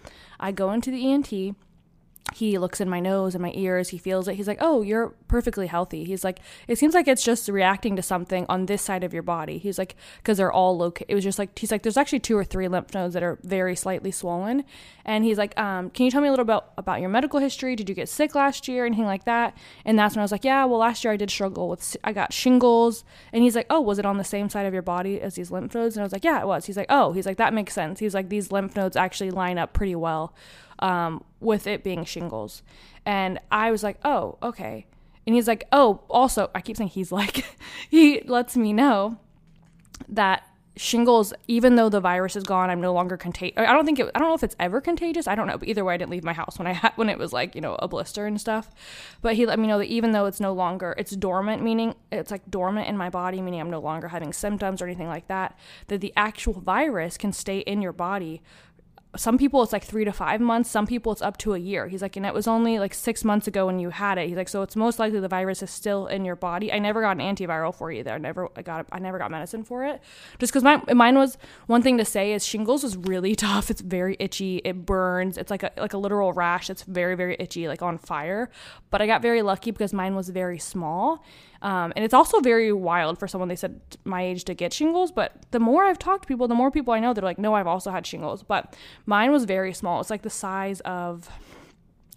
I 0.41 0.51
go 0.51 0.73
into 0.73 0.91
the 0.91 1.13
ENT 1.13 1.57
he 2.35 2.57
looks 2.59 2.81
in 2.81 2.89
my 2.89 3.01
nose 3.01 3.35
and 3.35 3.43
my 3.43 3.53
ears. 3.55 3.91
He 3.91 3.99
feels 3.99 4.29
it. 4.29 4.37
He's 4.37 4.47
like 4.49 4.59
oh 4.61 4.83
you're 4.83 5.09
perfectly 5.29 5.67
healthy. 5.67 6.05
He's 6.05 6.25
like 6.25 6.39
it 6.69 6.79
seems 6.79 6.95
like 6.95 7.09
it's 7.09 7.25
just 7.25 7.49
reacting 7.49 7.97
to 7.97 8.03
something 8.03 8.47
on 8.49 8.67
this 8.67 8.83
side 8.83 9.05
of 9.05 9.13
your 9.13 9.23
body. 9.23 9.59
He's 9.59 9.79
like 9.79 9.97
because 10.19 10.39
they're 10.39 10.53
all 10.53 10.77
located 10.77 11.07
it 11.11 11.15
was 11.15 11.25
just 11.25 11.39
like 11.39 11.59
he's 11.59 11.71
like 11.71 11.83
there's 11.83 11.97
actually 11.97 12.21
two 12.21 12.37
or 12.37 12.45
three 12.45 12.69
lymph 12.69 12.95
nodes 12.95 13.15
that 13.15 13.23
are 13.23 13.39
very 13.43 13.77
slightly 13.77 14.11
swollen. 14.11 14.65
And 15.05 15.25
he's 15.25 15.39
like 15.39 15.59
um, 15.59 15.91
can 15.91 16.05
you 16.05 16.11
tell 16.11 16.23
me 16.23 16.29
a 16.29 16.31
little 16.31 16.45
about 16.45 16.73
about 16.79 17.01
your 17.01 17.11
medical 17.11 17.41
history? 17.41 17.77
Did 17.77 17.89
you 17.89 17.95
get 17.95 18.09
sick 18.09 18.35
last 18.35 18.69
year? 18.69 18.87
Anything 18.87 19.05
like 19.05 19.25
that. 19.25 19.57
And 19.85 19.99
that's 19.99 20.15
when 20.15 20.21
i 20.21 20.25
was 20.25 20.33
like 20.33 20.45
yeah 20.45 20.65
well 20.65 20.79
last 20.79 21.05
year 21.05 21.13
i 21.13 21.17
did 21.17 21.31
struggle 21.31 21.69
with 21.69 21.97
i 22.05 22.13
got 22.13 22.33
shingles. 22.33 23.05
And 23.33 23.43
he's 23.43 23.57
like 23.57 23.67
oh 23.69 23.81
was 23.81 23.99
it 23.99 24.07
on 24.07 24.17
the 24.17 24.25
same 24.25 24.49
side 24.49 24.67
of 24.67 24.73
your 24.73 24.83
body 24.83 25.21
as 25.21 25.35
these 25.35 25.51
lymph 25.51 25.75
nodes? 25.75 25.97
And 25.97 26.03
i 26.03 26.05
was 26.05 26.13
like 26.13 26.25
yeah 26.25 26.41
it 26.41 26.47
was. 26.47 26.67
He's 26.67 26.77
like 26.77 26.87
oh 26.89 27.13
he's 27.13 27.27
like 27.27 27.37
that 27.37 27.53
makes 27.53 27.75
sense. 27.75 27.99
He's 27.99 28.15
like 28.15 28.29
these 28.29 28.53
lymph 28.53 28.77
nodes 28.77 28.97
actually 28.97 29.31
line 29.31 29.59
up 29.59 29.73
pretty 29.73 29.97
well 29.97 30.35
um, 30.83 31.25
with 31.41 31.67
it 31.67 31.83
being 31.83 32.05
shingles. 32.05 32.63
And 33.07 33.39
I 33.51 33.71
was 33.71 33.83
like, 33.83 33.99
oh, 34.05 34.37
okay. 34.43 34.87
And 35.27 35.35
he's 35.35 35.49
like, 35.49 35.67
oh, 35.73 36.03
also, 36.11 36.51
I 36.55 36.61
keep 36.61 36.77
saying 36.77 36.91
he's 36.91 37.13
like, 37.13 37.47
he 37.89 38.21
lets 38.23 38.57
me 38.57 38.73
know 38.73 39.19
that 40.09 40.47
shingles, 40.75 41.35
even 41.49 41.77
though 41.77 41.89
the 41.89 42.01
virus 42.01 42.35
is 42.35 42.45
gone, 42.45 42.71
I'm 42.71 42.81
no 42.81 42.93
longer 42.93 43.17
contagious. 43.17 43.59
I 43.59 43.73
don't 43.73 43.85
think 43.85 44.01
it, 44.01 44.11
I 44.15 44.19
don't 44.19 44.29
know 44.29 44.35
if 44.35 44.43
it's 44.43 44.57
ever 44.59 44.81
contagious. 44.81 45.29
I 45.29 45.35
don't 45.35 45.47
know. 45.47 45.59
But 45.59 45.69
either 45.69 45.85
way, 45.85 45.95
I 45.95 45.97
didn't 45.97 46.11
leave 46.11 46.25
my 46.25 46.33
house 46.33 46.59
when 46.59 46.67
I 46.67 46.73
had, 46.73 46.93
when 46.97 47.09
it 47.09 47.19
was 47.19 47.33
like, 47.33 47.55
you 47.55 47.61
know, 47.61 47.77
a 47.79 47.87
blister 47.87 48.27
and 48.27 48.41
stuff. 48.41 48.71
But 49.21 49.37
he 49.37 49.47
let 49.47 49.59
me 49.59 49.69
know 49.69 49.79
that 49.79 49.89
even 49.89 50.13
though 50.13 50.27
it's 50.27 50.41
no 50.41 50.53
longer, 50.53 50.95
it's 50.99 51.15
dormant, 51.15 51.63
meaning 51.63 51.95
it's 52.11 52.31
like 52.31 52.51
dormant 52.51 52.89
in 52.89 52.97
my 52.97 53.11
body, 53.11 53.41
meaning 53.41 53.61
I'm 53.61 53.71
no 53.71 53.81
longer 53.81 54.09
having 54.09 54.33
symptoms 54.33 54.83
or 54.83 54.87
anything 54.87 55.09
like 55.09 55.29
that, 55.29 55.57
that 55.87 56.01
the 56.01 56.13
actual 56.17 56.55
virus 56.55 57.17
can 57.17 57.33
stay 57.33 57.59
in 57.61 57.83
your 57.83 57.93
body 57.93 58.43
some 59.17 59.37
people 59.37 59.63
it's 59.63 59.73
like 59.73 59.85
three 59.85 60.05
to 60.05 60.13
five 60.13 60.41
months 60.41 60.71
some 60.71 60.87
people 60.87 61.13
it's 61.13 61.21
up 61.21 61.37
to 61.39 61.55
a 61.55 61.59
year. 61.59 61.89
He's 61.89 62.03
like 62.03 62.17
and 62.17 62.25
it 62.25 62.33
was 62.33 62.49
only 62.49 62.79
like 62.79 62.95
six 62.95 63.25
months 63.25 63.47
ago 63.47 63.67
when 63.67 63.79
you 63.79 63.91
had 63.91 64.17
it. 64.19 64.29
He's 64.29 64.37
like 64.37 64.49
so 64.49 64.63
it's 64.63 64.75
most 64.75 64.99
likely 64.99 65.21
the 65.21 65.29
virus 65.29 65.63
is 65.63 65.71
still 65.71 66.07
in 66.07 66.25
your 66.25 66.37
body. 66.37 66.73
I 66.73 66.79
never 66.79 67.03
got 67.03 67.19
an 67.19 67.19
antiviral 67.19 67.75
for 67.75 67.93
either. 67.93 68.13
I 68.13 68.19
never 68.19 68.49
i 68.57 68.63
got 68.63 68.87
i 68.91 68.99
never 68.99 69.19
got 69.19 69.31
medicine 69.31 69.65
for 69.65 69.85
it. 69.85 70.01
Just 70.39 70.53
because 70.53 70.63
my 70.63 70.83
mine 70.95 71.17
was 71.17 71.37
one 71.67 71.83
thing 71.83 71.99
to 71.99 72.05
say 72.05 72.33
is 72.33 72.47
shingles 72.47 72.85
is 72.85 72.97
really 72.97 73.35
tough. 73.49 73.71
It's 73.71 73.83
very 73.83 74.17
itchy. 74.19 74.63
It 74.65 74.87
burns. 74.87 75.37
It's 75.37 75.51
like 75.51 75.63
a 75.63 75.71
like 75.77 75.93
a 75.93 75.99
literal 75.99 76.33
rash 76.33 76.71
it's 76.71 76.83
very 76.85 77.15
very 77.15 77.37
itchy 77.39 77.69
like 77.69 77.83
on 77.83 77.99
fire. 77.99 78.51
But 78.91 79.03
i 79.03 79.07
got 79.07 79.23
very 79.23 79.43
lucky 79.43 79.71
because 79.71 79.93
mine 79.93 80.15
was 80.15 80.31
very 80.31 80.59
small 80.59 81.23
um, 81.63 81.93
and 81.95 82.05
it's 82.05 82.13
also 82.13 82.41
very 82.41 82.73
wild 82.73 83.19
for 83.19 83.29
someone 83.29 83.49
they 83.49 83.57
said 83.57 83.81
my 84.05 84.23
age 84.23 84.45
to 84.45 84.55
get 84.55 84.73
shingles. 84.73 85.13
But 85.13 85.47
the 85.53 85.61
more 85.61 85.85
I've 85.85 85.99
talked 85.99 86.23
to 86.25 86.29
people, 86.29 86.49
the 86.49 86.57
more 86.57 86.73
people 86.73 86.93
I 86.93 86.99
know, 86.99 87.15
they're 87.15 87.23
like, 87.23 87.39
no, 87.39 87.55
I've 87.55 87.69
also 87.69 87.93
had 87.93 88.05
shingles. 88.05 88.43
But 88.43 88.77
mine 89.07 89.31
was 89.31 89.45
very 89.45 89.73
small. 89.73 90.01
It's 90.01 90.11
like 90.11 90.23
the 90.23 90.31
size 90.31 90.81
of 90.81 91.29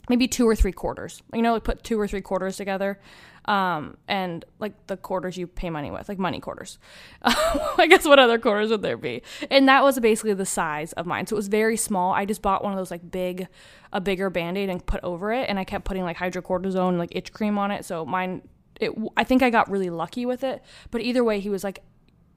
maybe 0.09 0.27
two 0.27 0.47
or 0.47 0.55
three 0.55 0.71
quarters. 0.71 1.21
You 1.31 1.43
know, 1.43 1.53
like 1.53 1.63
put 1.63 1.83
two 1.83 1.99
or 1.99 2.07
three 2.07 2.21
quarters 2.21 2.57
together. 2.57 2.99
Um, 3.47 3.97
and 4.07 4.43
like 4.57 4.87
the 4.87 4.97
quarters 4.97 5.37
you 5.37 5.45
pay 5.45 5.69
money 5.69 5.91
with, 5.91 6.09
like 6.09 6.17
money 6.17 6.39
quarters. 6.39 6.79
I 7.21 7.85
guess 7.87 8.03
what 8.03 8.17
other 8.17 8.39
quarters 8.39 8.71
would 8.71 8.81
there 8.81 8.97
be? 8.97 9.21
And 9.51 9.69
that 9.69 9.83
was 9.83 9.99
basically 9.99 10.33
the 10.33 10.47
size 10.47 10.93
of 10.93 11.05
mine. 11.05 11.27
So 11.27 11.35
it 11.35 11.37
was 11.37 11.49
very 11.49 11.77
small. 11.77 12.13
I 12.13 12.25
just 12.25 12.41
bought 12.41 12.63
one 12.63 12.73
of 12.73 12.79
those 12.79 12.89
like 12.89 13.11
big, 13.11 13.47
a 13.93 14.01
bigger 14.01 14.31
band 14.31 14.57
aid 14.57 14.69
and 14.71 14.83
put 14.83 15.03
over 15.03 15.31
it. 15.31 15.47
And 15.47 15.59
I 15.59 15.63
kept 15.63 15.85
putting 15.85 16.01
like 16.01 16.17
hydrocortisone, 16.17 16.97
like 16.97 17.15
itch 17.15 17.31
cream 17.31 17.59
on 17.59 17.69
it. 17.69 17.85
So 17.85 18.03
mine 18.03 18.41
it 18.79 18.91
I 19.15 19.23
think 19.23 19.41
I 19.41 19.49
got 19.49 19.69
really 19.69 19.89
lucky 19.89 20.25
with 20.25 20.43
it. 20.43 20.63
But 20.91 21.01
either 21.01 21.23
way, 21.23 21.39
he 21.39 21.49
was 21.49 21.63
like 21.63 21.83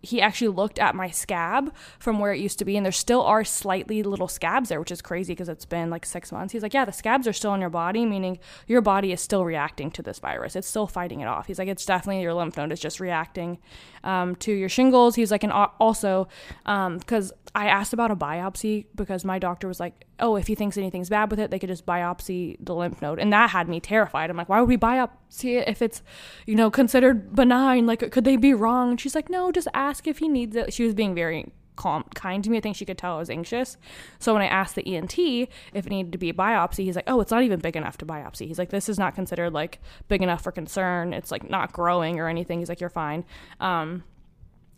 he 0.01 0.23
actually 0.23 0.49
looked 0.49 0.79
at 0.79 0.95
my 0.95 1.11
scab 1.11 1.75
from 1.99 2.21
where 2.21 2.33
it 2.33 2.39
used 2.39 2.59
to 2.59 2.65
be 2.65 2.77
and 2.77 2.87
there 2.87 2.93
still 2.93 3.23
are 3.23 3.43
slightly 3.43 4.03
little 4.05 4.29
scabs 4.29 4.69
there 4.69 4.79
which 4.79 4.93
is 4.93 5.03
crazy 5.03 5.33
because 5.33 5.49
it's 5.49 5.65
been 5.65 5.91
like 5.91 6.07
six 6.07 6.31
months. 6.31 6.53
He's 6.53 6.63
like 6.63 6.75
yeah 6.75 6.85
the 6.85 6.93
scabs 6.93 7.27
are 7.27 7.33
still 7.33 7.53
in 7.55 7.61
your 7.61 7.71
body 7.71 8.07
meaning 8.07 8.39
your 8.67 8.81
body 8.81 9.13
is 9.13 9.21
still 9.21 9.45
reacting 9.45 9.91
to 9.93 10.03
this 10.03 10.21
virus. 10.21 10.55
It's 10.55 10.69
still 10.69 10.87
fighting 10.87 11.21
it 11.21 11.27
off. 11.27 11.47
He's 11.47 11.59
like 11.59 11.69
it's 11.69 11.85
definitely 11.85 12.23
your 12.23 12.35
lymph 12.35 12.57
node 12.57 12.73
is 12.73 12.81
just 12.81 13.01
reacting 13.01 13.59
um, 14.05 14.37
to 14.37 14.53
your 14.53 14.69
shingles. 14.69 15.17
He's 15.17 15.31
like 15.31 15.43
and 15.43 15.53
also 15.53 16.29
because 16.65 17.33
um, 17.33 17.39
i 17.55 17.67
asked 17.67 17.93
about 17.93 18.11
a 18.11 18.17
biopsy 18.17 18.87
because 18.95 19.25
my 19.25 19.39
doctor 19.39 19.67
was 19.67 19.81
like 19.81 20.05
oh 20.21 20.37
if 20.37 20.47
he 20.47 20.55
thinks 20.55 20.77
anything's 20.77 21.11
bad 21.11 21.31
with 21.31 21.41
it 21.41 21.51
they 21.51 21.59
could 21.59 21.69
just 21.69 21.85
biopsy 21.85 22.57
the 22.61 22.75
lymph 22.75 23.01
node 23.03 23.19
and 23.19 23.33
that 23.33 23.51
had 23.51 23.69
me 23.69 23.81
terrified 23.81 24.31
i'm 24.31 24.37
like 24.37 24.49
why 24.49 24.61
would 24.61 24.69
we 24.69 24.77
biopsy 24.77 25.59
it 25.59 25.69
if 25.69 25.83
it's 25.83 26.03
you 26.47 26.55
know 26.55 26.71
considered 26.71 27.35
benign 27.35 27.87
like 27.87 28.11
could 28.11 28.25
they 28.25 28.37
be 28.37 28.55
wrong 28.55 28.91
and 28.91 29.01
she's 29.01 29.15
like 29.15 29.29
no 29.29 29.53
just 29.53 29.69
ask 29.75 30.07
if 30.07 30.19
he 30.19 30.29
needs 30.29 30.57
it. 30.57 30.73
She 30.73 30.85
was 30.85 30.95
being 30.95 31.15
very 31.15 31.53
calm, 31.77 32.05
kind 32.15 32.43
to 32.43 32.51
me. 32.51 32.59
I 32.59 32.61
think 32.61 32.77
she 32.77 32.85
could 32.85 32.99
tell 32.99 33.17
I 33.17 33.19
was 33.19 33.31
anxious. 33.31 33.77
So 34.19 34.33
when 34.33 34.43
I 34.43 34.47
asked 34.47 34.75
the 34.75 34.97
ENT 34.97 35.19
if 35.19 35.87
it 35.87 35.91
needed 35.91 36.13
to 36.13 36.19
be 36.19 36.31
a 36.31 36.35
biopsy, 36.35 36.85
he's 36.85 36.97
like, 36.97 37.09
"Oh, 37.09 37.21
it's 37.21 37.31
not 37.31 37.43
even 37.43 37.61
big 37.61 37.77
enough 37.77 37.99
to 37.99 38.07
biopsy." 38.07 38.47
He's 38.47 38.59
like, 38.59 38.71
"This 38.71 38.89
is 38.89 38.99
not 38.99 39.15
considered 39.15 39.53
like 39.53 39.81
big 40.09 40.23
enough 40.23 40.43
for 40.43 40.53
concern. 40.53 41.13
It's 41.13 41.31
like 41.31 41.49
not 41.49 41.73
growing 41.73 42.19
or 42.19 42.29
anything." 42.29 42.59
He's 42.59 42.69
like, 42.69 42.81
"You're 42.81 42.91
fine." 42.91 43.25
Um, 43.61 44.05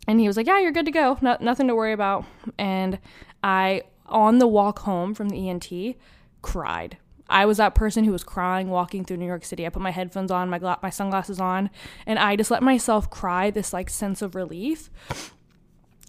and 0.07 0.19
he 0.19 0.27
was 0.27 0.37
like, 0.37 0.47
"Yeah, 0.47 0.59
you're 0.59 0.71
good 0.71 0.85
to 0.85 0.91
go. 0.91 1.17
No, 1.21 1.37
nothing 1.39 1.67
to 1.67 1.75
worry 1.75 1.93
about." 1.93 2.25
And 2.57 2.99
I, 3.43 3.83
on 4.11 4.39
the 4.39 4.47
walk 4.47 4.79
home 4.79 5.13
from 5.13 5.29
the 5.29 5.49
ENT, 5.49 5.95
cried. 6.41 6.97
I 7.29 7.45
was 7.45 7.57
that 7.57 7.75
person 7.75 8.03
who 8.03 8.11
was 8.11 8.23
crying 8.23 8.69
walking 8.69 9.05
through 9.05 9.17
New 9.17 9.25
York 9.25 9.45
City. 9.45 9.65
I 9.65 9.69
put 9.69 9.81
my 9.81 9.91
headphones 9.91 10.31
on, 10.31 10.49
my 10.49 10.59
gla- 10.59 10.79
my 10.83 10.89
sunglasses 10.89 11.39
on, 11.39 11.69
and 12.05 12.19
I 12.19 12.35
just 12.35 12.51
let 12.51 12.61
myself 12.61 13.09
cry 13.09 13.49
this 13.49 13.71
like 13.71 13.89
sense 13.89 14.21
of 14.21 14.35
relief. 14.35 14.89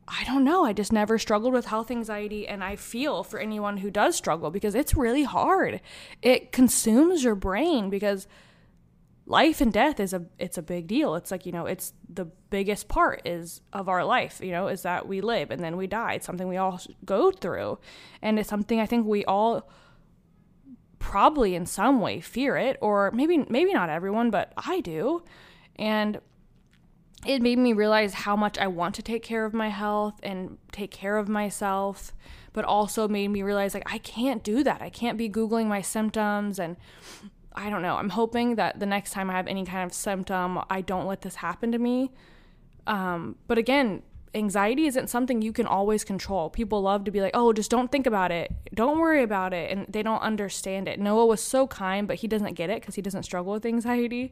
I 0.05 0.25
don't 0.25 0.43
know. 0.43 0.65
I 0.65 0.73
just 0.73 0.91
never 0.91 1.17
struggled 1.17 1.53
with 1.53 1.67
health 1.67 1.89
anxiety. 1.89 2.45
And 2.45 2.61
I 2.61 2.75
feel 2.75 3.23
for 3.23 3.39
anyone 3.39 3.77
who 3.77 3.89
does 3.89 4.17
struggle 4.17 4.51
because 4.51 4.75
it's 4.75 4.95
really 4.95 5.23
hard. 5.23 5.79
It 6.21 6.51
consumes 6.51 7.23
your 7.23 7.35
brain 7.35 7.89
because 7.89 8.27
life 9.25 9.61
and 9.61 9.71
death 9.71 10.01
is 10.01 10.13
a 10.13 10.25
it's 10.37 10.57
a 10.57 10.61
big 10.61 10.85
deal 10.85 11.15
it's 11.15 11.31
like 11.31 11.45
you 11.45 11.51
know 11.53 11.65
it's 11.65 11.93
the 12.09 12.25
biggest 12.49 12.89
part 12.89 13.21
is 13.25 13.61
of 13.71 13.87
our 13.87 14.03
life 14.03 14.41
you 14.43 14.51
know 14.51 14.67
is 14.67 14.81
that 14.81 15.07
we 15.07 15.21
live 15.21 15.49
and 15.49 15.63
then 15.63 15.77
we 15.77 15.87
die 15.87 16.15
it's 16.15 16.25
something 16.25 16.49
we 16.49 16.57
all 16.57 16.77
go 17.05 17.31
through 17.31 17.79
and 18.21 18.37
it's 18.37 18.49
something 18.49 18.81
i 18.81 18.85
think 18.85 19.07
we 19.07 19.23
all 19.23 19.69
probably 21.03 21.53
in 21.53 21.65
some 21.65 21.99
way 21.99 22.21
fear 22.21 22.55
it 22.55 22.77
or 22.79 23.11
maybe 23.11 23.45
maybe 23.49 23.73
not 23.73 23.89
everyone 23.89 24.31
but 24.31 24.53
i 24.55 24.79
do 24.79 25.21
and 25.75 26.21
it 27.25 27.41
made 27.41 27.57
me 27.57 27.73
realize 27.73 28.13
how 28.13 28.37
much 28.37 28.57
i 28.57 28.65
want 28.65 28.95
to 28.95 29.01
take 29.01 29.21
care 29.21 29.43
of 29.43 29.53
my 29.53 29.67
health 29.67 30.17
and 30.23 30.57
take 30.71 30.91
care 30.91 31.17
of 31.17 31.27
myself 31.27 32.13
but 32.53 32.63
also 32.63 33.05
made 33.05 33.27
me 33.27 33.41
realize 33.41 33.73
like 33.73 33.91
i 33.93 33.97
can't 33.97 34.43
do 34.43 34.63
that 34.63 34.81
i 34.81 34.89
can't 34.89 35.17
be 35.17 35.29
googling 35.29 35.67
my 35.67 35.81
symptoms 35.81 36.57
and 36.57 36.77
I 37.55 37.69
don't 37.69 37.83
know. 37.83 37.97
I'm 37.97 38.09
hoping 38.09 38.55
that 38.55 38.79
the 38.79 38.85
next 38.87 39.11
time 39.11 39.29
I 39.29 39.33
have 39.33 39.45
any 39.45 39.63
kind 39.63 39.85
of 39.85 39.93
symptom, 39.93 40.59
I 40.71 40.81
don't 40.81 41.05
let 41.05 41.21
this 41.21 41.35
happen 41.35 41.71
to 41.71 41.77
me. 41.77 42.09
Um, 42.87 43.35
but 43.47 43.59
again, 43.59 44.01
anxiety 44.35 44.87
isn't 44.87 45.09
something 45.09 45.41
you 45.41 45.53
can 45.53 45.67
always 45.67 46.03
control. 46.03 46.49
People 46.49 46.81
love 46.81 47.03
to 47.03 47.11
be 47.11 47.21
like, 47.21 47.31
oh, 47.33 47.53
just 47.53 47.69
don't 47.69 47.91
think 47.91 48.07
about 48.07 48.31
it. 48.31 48.51
Don't 48.73 48.99
worry 48.99 49.21
about 49.21 49.53
it. 49.53 49.71
And 49.71 49.85
they 49.87 50.01
don't 50.01 50.21
understand 50.21 50.87
it. 50.87 50.99
Noah 50.99 51.25
was 51.25 51.41
so 51.41 51.67
kind, 51.67 52.07
but 52.07 52.17
he 52.17 52.27
doesn't 52.27 52.53
get 52.55 52.69
it 52.69 52.81
because 52.81 52.95
he 52.95 53.01
doesn't 53.01 53.23
struggle 53.23 53.53
with 53.53 53.65
anxiety 53.65 54.31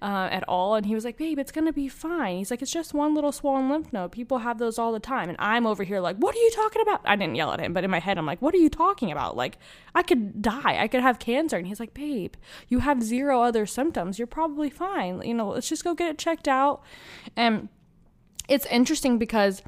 uh, 0.00 0.28
at 0.30 0.44
all. 0.48 0.74
And 0.74 0.86
he 0.86 0.94
was 0.94 1.04
like, 1.04 1.18
babe, 1.18 1.38
it's 1.38 1.52
going 1.52 1.66
to 1.66 1.72
be 1.72 1.88
fine. 1.88 2.38
He's 2.38 2.50
like, 2.50 2.62
it's 2.62 2.70
just 2.70 2.94
one 2.94 3.14
little 3.14 3.32
swollen 3.32 3.68
lymph 3.68 3.92
node. 3.92 4.12
People 4.12 4.38
have 4.38 4.58
those 4.58 4.78
all 4.78 4.92
the 4.92 5.00
time. 5.00 5.28
And 5.28 5.36
I'm 5.38 5.66
over 5.66 5.84
here 5.84 6.00
like, 6.00 6.16
what 6.16 6.34
are 6.34 6.40
you 6.40 6.50
talking 6.50 6.82
about? 6.82 7.02
I 7.04 7.16
didn't 7.16 7.34
yell 7.34 7.52
at 7.52 7.60
him, 7.60 7.72
but 7.72 7.84
in 7.84 7.90
my 7.90 8.00
head, 8.00 8.18
I'm 8.18 8.26
like, 8.26 8.40
what 8.40 8.54
are 8.54 8.58
you 8.58 8.70
talking 8.70 9.12
about? 9.12 9.36
Like, 9.36 9.58
I 9.94 10.02
could 10.02 10.40
die. 10.40 10.78
I 10.80 10.88
could 10.88 11.02
have 11.02 11.18
cancer. 11.18 11.56
And 11.56 11.66
he's 11.66 11.80
like, 11.80 11.94
babe, 11.94 12.34
you 12.68 12.78
have 12.78 13.02
zero 13.02 13.42
other 13.42 13.66
symptoms. 13.66 14.18
You're 14.18 14.26
probably 14.26 14.70
fine. 14.70 15.20
You 15.22 15.34
know, 15.34 15.50
let's 15.50 15.68
just 15.68 15.84
go 15.84 15.94
get 15.94 16.10
it 16.10 16.18
checked 16.18 16.48
out. 16.48 16.82
And 17.36 17.68
it's 18.48 18.66
interesting 18.66 19.18
because 19.18 19.62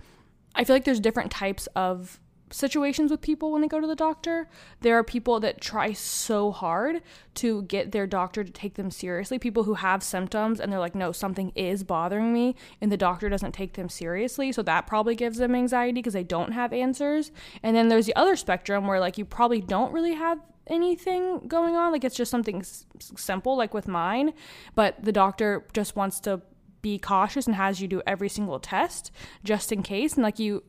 I 0.55 0.65
feel 0.65 0.77
like 0.77 0.85
there's 0.85 1.01
different 1.01 1.31
types 1.31 1.67
of 1.75 2.21
situations 2.51 3.11
with 3.11 3.21
people 3.21 3.51
when 3.51 3.63
they 3.63 3.69
go 3.69 3.81
to 3.81 3.87
the 3.87 3.97
doctor. 3.97 4.49
There 4.81 4.97
are 4.97 5.03
people 5.03 5.41
that 5.41 5.61
try 5.61 5.93
so 5.93 6.53
hard 6.53 7.03
to 7.37 7.63
get 7.63 7.91
their 7.91 8.07
doctor 8.07 8.45
to 8.45 8.53
take 8.53 8.75
them 8.75 8.93
seriously. 8.93 9.39
People 9.41 9.65
who 9.65 9.75
have 9.75 10.03
symptoms 10.05 10.61
and 10.61 10.71
they're 10.71 10.79
like, 10.79 10.95
no, 10.95 11.11
something 11.11 11.51
is 11.57 11.83
bothering 11.83 12.33
me, 12.33 12.55
and 12.81 12.93
the 12.93 12.97
doctor 12.97 13.29
doesn't 13.29 13.53
take 13.53 13.73
them 13.73 13.89
seriously. 13.89 14.53
So 14.53 14.63
that 14.63 14.87
probably 14.87 15.17
gives 15.17 15.39
them 15.39 15.55
anxiety 15.55 15.95
because 15.95 16.13
they 16.13 16.23
don't 16.23 16.53
have 16.53 16.73
answers. 16.73 17.33
And 17.63 17.75
then 17.75 17.89
there's 17.89 18.07
the 18.07 18.15
other 18.17 18.37
spectrum 18.37 18.87
where, 18.87 19.01
like, 19.01 19.19
you 19.19 19.25
probably 19.25 19.61
don't 19.61 19.93
really 19.93 20.15
have 20.15 20.39
anything 20.69 21.49
going 21.49 21.75
on. 21.75 21.91
Like, 21.91 22.05
it's 22.05 22.17
just 22.17 22.31
something 22.31 22.61
s- 22.61 22.87
simple, 23.17 23.57
like 23.57 23.75
with 23.75 23.89
mine, 23.89 24.33
but 24.77 25.03
the 25.03 25.13
doctor 25.13 25.67
just 25.73 25.97
wants 25.97 26.21
to 26.21 26.41
be 26.85 26.99
cautious 26.99 27.47
and 27.47 27.57
has 27.57 27.81
you 27.81 27.89
do 27.89 28.03
every 28.07 28.29
single 28.29 28.61
test 28.61 29.11
just 29.43 29.73
in 29.73 29.83
case 29.83 30.13
and 30.15 30.23
like 30.23 30.39
you 30.39 30.63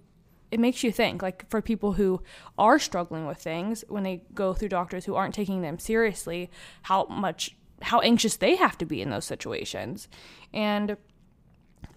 it 0.49 0.61
makes 0.61 0.81
you 0.81 0.89
think 0.89 1.21
like 1.21 1.47
for 1.49 1.61
people 1.61 1.91
who 1.91 2.21
are 2.57 2.79
struggling 2.79 3.27
with 3.27 3.37
things 3.37 3.83
when 3.89 4.03
they 4.03 4.23
go 4.33 4.53
through 4.53 4.69
doctors 4.69 5.03
who 5.03 5.13
aren't 5.13 5.35
taking 5.35 5.61
them 5.61 5.77
seriously 5.77 6.49
how 6.83 7.03
much 7.07 7.57
how 7.81 7.99
anxious 7.99 8.37
they 8.37 8.55
have 8.55 8.77
to 8.77 8.85
be 8.85 9.01
in 9.01 9.09
those 9.09 9.25
situations 9.25 10.07
and 10.53 10.95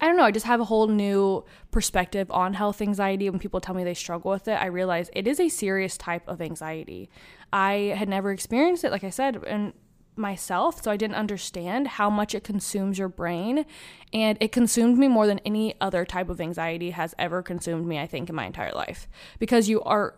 I 0.00 0.07
don't 0.07 0.16
know, 0.16 0.24
I 0.24 0.31
just 0.31 0.46
have 0.46 0.61
a 0.61 0.64
whole 0.64 0.87
new 0.87 1.44
perspective 1.72 2.31
on 2.31 2.54
health 2.54 2.81
anxiety. 2.81 3.28
When 3.28 3.40
people 3.40 3.61
tell 3.61 3.74
me 3.74 3.83
they 3.83 3.94
struggle 3.94 4.31
with 4.31 4.46
it, 4.46 4.52
I 4.52 4.66
realize 4.66 5.11
it 5.12 5.26
is 5.26 5.40
a 5.40 5.48
serious 5.48 5.96
type 5.96 6.22
of 6.28 6.40
anxiety. 6.40 7.11
I 7.52 7.94
had 7.96 8.09
never 8.09 8.31
experienced 8.31 8.85
it, 8.85 8.92
like 8.92 9.02
I 9.02 9.11
said, 9.11 9.42
and 9.44 9.72
myself, 10.18 10.83
so 10.83 10.90
I 10.90 10.96
didn't 10.96 11.16
understand 11.16 11.88
how 11.88 12.11
much 12.11 12.35
it 12.35 12.44
consumes 12.44 12.98
your 12.98 13.09
brain. 13.09 13.64
And 14.12 14.38
it 14.40 14.52
consumed 14.52 14.98
me 14.98 15.09
more 15.09 15.26
than 15.26 15.38
any 15.40 15.74
other 15.81 16.04
type 16.04 16.28
of 16.28 16.40
anxiety 16.40 16.90
has 16.90 17.14
ever 17.18 17.42
consumed 17.42 17.87
me, 17.87 17.98
I 17.98 18.07
think, 18.07 18.28
in 18.28 18.35
my 18.35 18.46
entire 18.46 18.72
life. 18.72 19.09
Because 19.38 19.68
you 19.68 19.83
are 19.83 20.16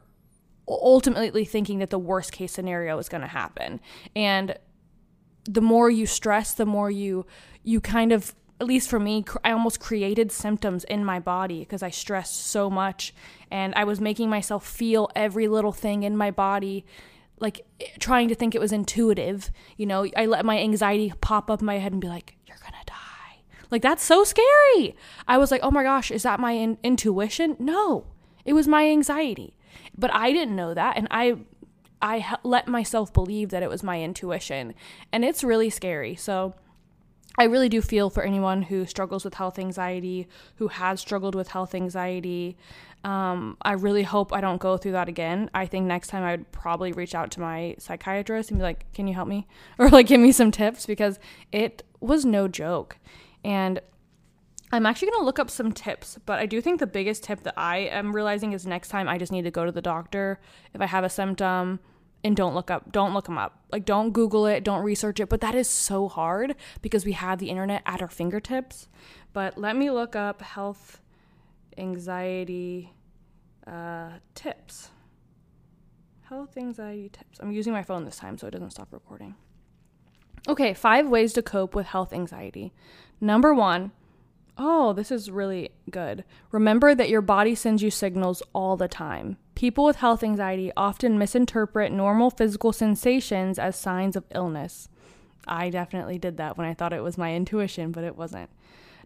ultimately 0.69 1.45
thinking 1.45 1.79
that 1.79 1.91
the 1.91 1.99
worst 1.99 2.33
case 2.33 2.53
scenario 2.53 2.99
is 2.99 3.09
going 3.09 3.23
to 3.23 3.27
happen. 3.27 3.81
And 4.15 4.57
the 5.45 5.61
more 5.61 5.91
you 5.91 6.07
stress, 6.07 6.55
the 6.55 6.67
more 6.67 6.91
you 6.91 7.27
you 7.63 7.81
kind 7.81 8.13
of 8.13 8.35
at 8.61 8.67
least 8.67 8.91
for 8.91 9.01
me, 9.01 9.25
I 9.43 9.53
almost 9.53 9.81
created 9.81 10.31
symptoms 10.31 10.85
in 10.85 11.03
my 11.03 11.19
body 11.19 11.61
because 11.61 11.83
I 11.83 11.89
stressed 11.89 12.47
so 12.47 12.69
much 12.69 13.15
and 13.51 13.75
I 13.75 13.85
was 13.85 14.03
making 14.03 14.29
myself 14.29 14.67
feel 14.67 15.09
every 15.17 15.49
little 15.49 15.73
thing 15.73 16.03
in 16.03 16.15
my 16.15 16.31
body 16.31 16.85
like 17.41 17.67
eh, 17.81 17.87
trying 17.99 18.29
to 18.29 18.35
think 18.35 18.55
it 18.55 18.61
was 18.61 18.73
intuitive. 18.73 19.51
You 19.77 19.87
know, 19.87 20.07
I 20.17 20.27
let 20.27 20.45
my 20.45 20.59
anxiety 20.59 21.13
pop 21.21 21.51
up 21.51 21.61
in 21.61 21.67
my 21.67 21.79
head 21.79 21.93
and 21.93 22.01
be 22.01 22.09
like, 22.09 22.37
"You're 22.47 22.59
gonna 22.63 22.85
die." 22.87 23.43
Like 23.71 23.83
that's 23.83 24.05
so 24.05 24.25
scary. 24.25 24.95
I 25.27 25.39
was 25.39 25.51
like, 25.51 25.61
"Oh 25.63 25.71
my 25.71 25.83
gosh, 25.83 26.11
is 26.11 26.23
that 26.23 26.41
my 26.41 26.53
in- 26.53 26.79
intuition?" 26.83 27.57
No, 27.59 28.07
it 28.45 28.53
was 28.53 28.69
my 28.69 28.87
anxiety. 28.89 29.57
But 29.97 30.13
I 30.15 30.33
didn't 30.33 30.57
know 30.57 30.75
that, 30.75 30.97
and 30.97 31.09
I 31.11 31.39
I 32.03 32.37
let 32.45 32.69
myself 32.69 33.13
believe 33.13 33.51
that 33.51 33.63
it 33.63 33.69
was 33.69 33.83
my 33.83 34.03
intuition, 34.03 34.75
and 35.13 35.25
it's 35.25 35.43
really 35.45 35.71
scary. 35.71 36.15
So. 36.15 36.55
I 37.39 37.45
really 37.45 37.69
do 37.69 37.81
feel 37.81 38.11
for 38.11 38.23
anyone 38.23 38.63
who 38.63 38.87
struggles 38.87 39.25
with 39.25 39.35
health 39.35 39.59
anxiety, 39.59 40.29
who 40.57 40.69
has 40.69 41.01
struggled 41.01 41.35
with 41.35 41.49
health 41.49 41.75
anxiety. 41.75 42.57
Um, 43.05 43.57
I 43.63 43.73
really 43.73 44.03
hope 44.03 44.33
I 44.33 44.41
don't 44.41 44.61
go 44.61 44.77
through 44.77 44.93
that 44.93 45.09
again. 45.09 45.49
I 45.55 45.67
think 45.67 45.87
next 45.87 46.09
time 46.09 46.23
I 46.23 46.33
would 46.33 46.53
probably 46.53 46.93
reach 46.93 47.15
out 47.15 47.31
to 47.33 47.41
my 47.41 47.77
psychiatrist 47.79 48.51
and 48.51 48.59
be 48.59 48.65
like, 48.65 48.93
"Can 48.93 49.09
you 49.09 49.15
help 49.15 49.29
me?" 49.29 49.47
or 49.79 49.89
like 49.89 50.07
give 50.07 50.21
me 50.21 50.33
some 50.33 50.51
tips 50.51 50.87
because 50.87 51.19
it 51.53 51.83
was 52.01 52.25
no 52.25 52.49
joke. 52.49 52.99
And 53.45 53.81
I'm 54.73 54.87
actually 54.87 55.11
going 55.11 55.23
to 55.23 55.25
look 55.25 55.39
up 55.39 55.51
some 55.51 55.73
tips, 55.73 56.19
but 56.27 56.39
I 56.39 56.47
do 56.47 56.61
think 56.61 56.79
the 56.79 56.87
biggest 56.87 57.25
tip 57.25 57.43
that 57.43 57.55
I 57.57 57.79
am 57.79 58.15
realizing 58.15 58.53
is 58.53 58.67
next 58.67 58.89
time 58.89 59.09
I 59.09 59.19
just 59.19 59.33
need 59.33 59.43
to 59.43 59.51
go 59.51 59.65
to 59.65 59.73
the 59.73 59.83
doctor 59.83 60.39
if 60.75 60.81
I 60.81 60.87
have 60.87 61.03
a 61.03 61.09
symptom 61.09 61.81
and 62.23 62.37
don't 62.37 62.55
look 62.55 62.71
up 62.71 62.93
don't 62.93 63.15
look 63.15 63.27
them 63.27 63.39
up. 63.39 63.65
Like 63.73 63.85
don't 63.85 64.13
google 64.13 64.47
it, 64.47 64.65
don't 64.65 64.83
research 64.85 65.21
it, 65.21 65.29
but 65.29 65.41
that 65.41 65.55
is 65.55 65.69
so 65.69 66.09
hard 66.09 66.55
because 66.83 67.05
we 67.05 67.13
have 67.13 67.39
the 67.39 67.51
internet 67.51 67.83
at 67.87 68.03
our 68.03 68.09
fingertips. 68.09 68.89
But 69.33 69.57
let 69.57 69.77
me 69.77 69.91
look 69.91 70.17
up 70.17 70.43
health 70.43 71.01
anxiety 71.79 72.93
uh, 73.67 74.11
tips. 74.35 74.91
Health 76.23 76.57
anxiety 76.57 77.09
tips. 77.09 77.39
I'm 77.41 77.53
using 77.53 77.73
my 77.73 77.83
phone 77.83 78.05
this 78.05 78.17
time 78.17 78.39
so 78.39 78.47
it 78.47 78.53
doesn't 78.53 78.71
stop 78.71 78.89
recording. 78.93 79.35
Okay, 80.49 80.75
five 80.75 81.09
ways 81.09 81.33
to 81.35 81.43
cope 81.43 81.75
with 81.75 81.87
health 81.87 82.13
anxiety. 82.13 82.73
Number 83.21 83.53
one, 83.53 83.93
oh, 84.57 84.93
this 84.93 85.11
is 85.11 85.31
really 85.31 85.71
good. 85.91 86.25
Remember 86.51 86.95
that 86.95 87.09
your 87.09 87.21
body 87.21 87.55
sends 87.55 87.83
you 87.83 87.91
signals 87.91 88.43
all 88.55 88.77
the 88.77 88.89
time. 88.89 89.37
People 89.61 89.85
with 89.85 89.97
health 89.97 90.23
anxiety 90.23 90.73
often 90.75 91.19
misinterpret 91.19 91.93
normal 91.93 92.31
physical 92.31 92.73
sensations 92.73 93.59
as 93.59 93.77
signs 93.77 94.17
of 94.17 94.25
illness. 94.35 94.89
I 95.47 95.69
definitely 95.69 96.19
did 96.19 96.39
that 96.39 96.57
when 96.57 96.67
I 96.67 96.73
thought 96.73 96.95
it 96.95 97.03
was 97.03 97.19
my 97.19 97.35
intuition, 97.35 97.93
but 97.93 98.03
it 98.03 98.17
wasn't. 98.17 98.49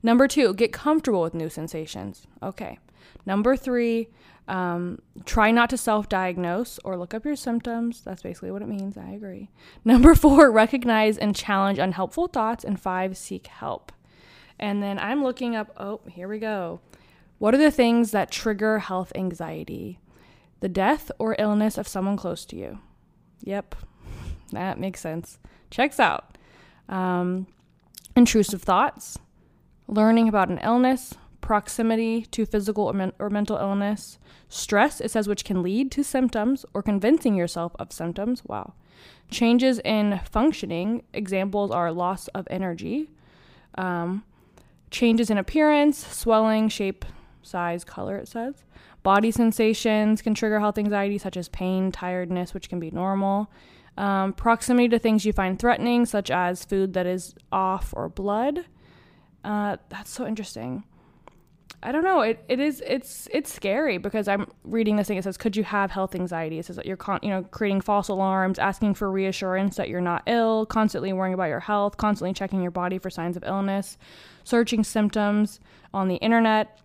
Number 0.00 0.28
two, 0.28 0.54
get 0.54 0.72
comfortable 0.72 1.22
with 1.22 1.34
new 1.34 1.48
sensations. 1.48 2.28
Okay. 2.40 2.78
Number 3.26 3.56
three, 3.56 4.10
um, 4.46 5.00
try 5.24 5.50
not 5.50 5.70
to 5.70 5.76
self 5.76 6.08
diagnose 6.08 6.78
or 6.84 6.96
look 6.96 7.14
up 7.14 7.24
your 7.24 7.34
symptoms. 7.34 8.02
That's 8.02 8.22
basically 8.22 8.52
what 8.52 8.62
it 8.62 8.68
means. 8.68 8.96
I 8.96 9.10
agree. 9.10 9.50
Number 9.84 10.14
four, 10.24 10.52
recognize 10.52 11.18
and 11.18 11.34
challenge 11.34 11.80
unhelpful 11.80 12.28
thoughts. 12.28 12.62
And 12.62 12.80
five, 12.80 13.16
seek 13.16 13.48
help. 13.48 13.90
And 14.60 14.80
then 14.80 15.00
I'm 15.00 15.24
looking 15.24 15.56
up, 15.56 15.72
oh, 15.76 16.02
here 16.08 16.28
we 16.28 16.38
go. 16.38 16.78
What 17.40 17.54
are 17.54 17.58
the 17.58 17.72
things 17.72 18.12
that 18.12 18.30
trigger 18.30 18.78
health 18.78 19.10
anxiety? 19.16 19.98
The 20.60 20.68
death 20.68 21.10
or 21.18 21.36
illness 21.38 21.76
of 21.78 21.88
someone 21.88 22.16
close 22.16 22.44
to 22.46 22.56
you. 22.56 22.78
Yep, 23.42 23.74
that 24.52 24.78
makes 24.78 25.00
sense. 25.00 25.38
Checks 25.70 26.00
out. 26.00 26.38
Um, 26.88 27.46
intrusive 28.16 28.62
thoughts, 28.62 29.18
learning 29.88 30.28
about 30.28 30.48
an 30.48 30.58
illness, 30.58 31.14
proximity 31.40 32.22
to 32.30 32.46
physical 32.46 32.84
or, 32.84 32.92
men- 32.92 33.12
or, 33.18 33.28
mental 33.28 33.58
illness, 33.58 34.18
stress, 34.48 35.00
it 35.00 35.10
says, 35.10 35.28
which 35.28 35.44
can 35.44 35.62
lead 35.62 35.90
to 35.92 36.02
symptoms 36.02 36.64
or 36.72 36.82
convincing 36.82 37.34
yourself 37.34 37.76
of 37.78 37.92
symptoms. 37.92 38.42
Wow. 38.46 38.72
Changes 39.30 39.78
in 39.80 40.20
functioning, 40.30 41.02
examples 41.12 41.70
are 41.70 41.92
loss 41.92 42.28
of 42.28 42.46
energy, 42.50 43.10
um, 43.76 44.24
changes 44.90 45.28
in 45.28 45.36
appearance, 45.36 45.98
swelling, 45.98 46.68
shape, 46.68 47.04
size, 47.42 47.84
color, 47.84 48.16
it 48.16 48.28
says. 48.28 48.64
Body 49.04 49.30
sensations 49.30 50.22
can 50.22 50.34
trigger 50.34 50.58
health 50.58 50.78
anxiety, 50.78 51.18
such 51.18 51.36
as 51.36 51.48
pain, 51.50 51.92
tiredness, 51.92 52.54
which 52.54 52.70
can 52.70 52.80
be 52.80 52.90
normal. 52.90 53.50
Um, 53.98 54.32
proximity 54.32 54.88
to 54.88 54.98
things 54.98 55.24
you 55.26 55.32
find 55.32 55.58
threatening, 55.58 56.06
such 56.06 56.30
as 56.30 56.64
food 56.64 56.94
that 56.94 57.06
is 57.06 57.34
off 57.52 57.92
or 57.94 58.08
blood. 58.08 58.64
Uh, 59.44 59.76
that's 59.90 60.10
so 60.10 60.26
interesting. 60.26 60.84
I 61.82 61.92
don't 61.92 62.02
know. 62.02 62.22
It, 62.22 62.42
it 62.48 62.60
is 62.60 62.82
it's 62.86 63.28
it's 63.30 63.52
scary 63.52 63.98
because 63.98 64.26
I'm 64.26 64.50
reading 64.64 64.96
this 64.96 65.06
thing. 65.06 65.18
It 65.18 65.24
says, 65.24 65.36
"Could 65.36 65.54
you 65.54 65.64
have 65.64 65.90
health 65.90 66.14
anxiety?" 66.14 66.58
It 66.58 66.64
says 66.64 66.76
that 66.76 66.86
you're 66.86 66.96
con- 66.96 67.20
you 67.22 67.28
know 67.28 67.42
creating 67.42 67.82
false 67.82 68.08
alarms, 68.08 68.58
asking 68.58 68.94
for 68.94 69.10
reassurance 69.10 69.76
that 69.76 69.90
you're 69.90 70.00
not 70.00 70.22
ill, 70.26 70.64
constantly 70.64 71.12
worrying 71.12 71.34
about 71.34 71.50
your 71.50 71.60
health, 71.60 71.98
constantly 71.98 72.32
checking 72.32 72.62
your 72.62 72.70
body 72.70 72.96
for 72.96 73.10
signs 73.10 73.36
of 73.36 73.44
illness, 73.44 73.98
searching 74.44 74.82
symptoms 74.82 75.60
on 75.92 76.08
the 76.08 76.16
internet, 76.16 76.80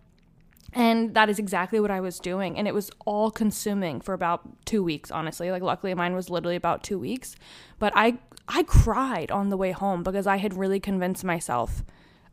and 0.72 1.14
that 1.14 1.28
is 1.28 1.38
exactly 1.38 1.80
what 1.80 1.90
I 1.90 2.00
was 2.00 2.20
doing. 2.20 2.56
And 2.56 2.68
it 2.68 2.74
was 2.74 2.90
all 3.04 3.30
consuming 3.30 4.00
for 4.00 4.14
about 4.14 4.64
two 4.64 4.82
weeks, 4.82 5.10
honestly. 5.10 5.50
Like, 5.50 5.62
luckily, 5.62 5.92
mine 5.94 6.14
was 6.14 6.30
literally 6.30 6.56
about 6.56 6.82
two 6.82 6.98
weeks. 6.98 7.34
But 7.78 7.92
I, 7.96 8.18
I 8.46 8.62
cried 8.62 9.30
on 9.30 9.48
the 9.48 9.56
way 9.56 9.72
home 9.72 10.02
because 10.02 10.26
I 10.26 10.36
had 10.36 10.54
really 10.54 10.78
convinced 10.78 11.24
myself 11.24 11.82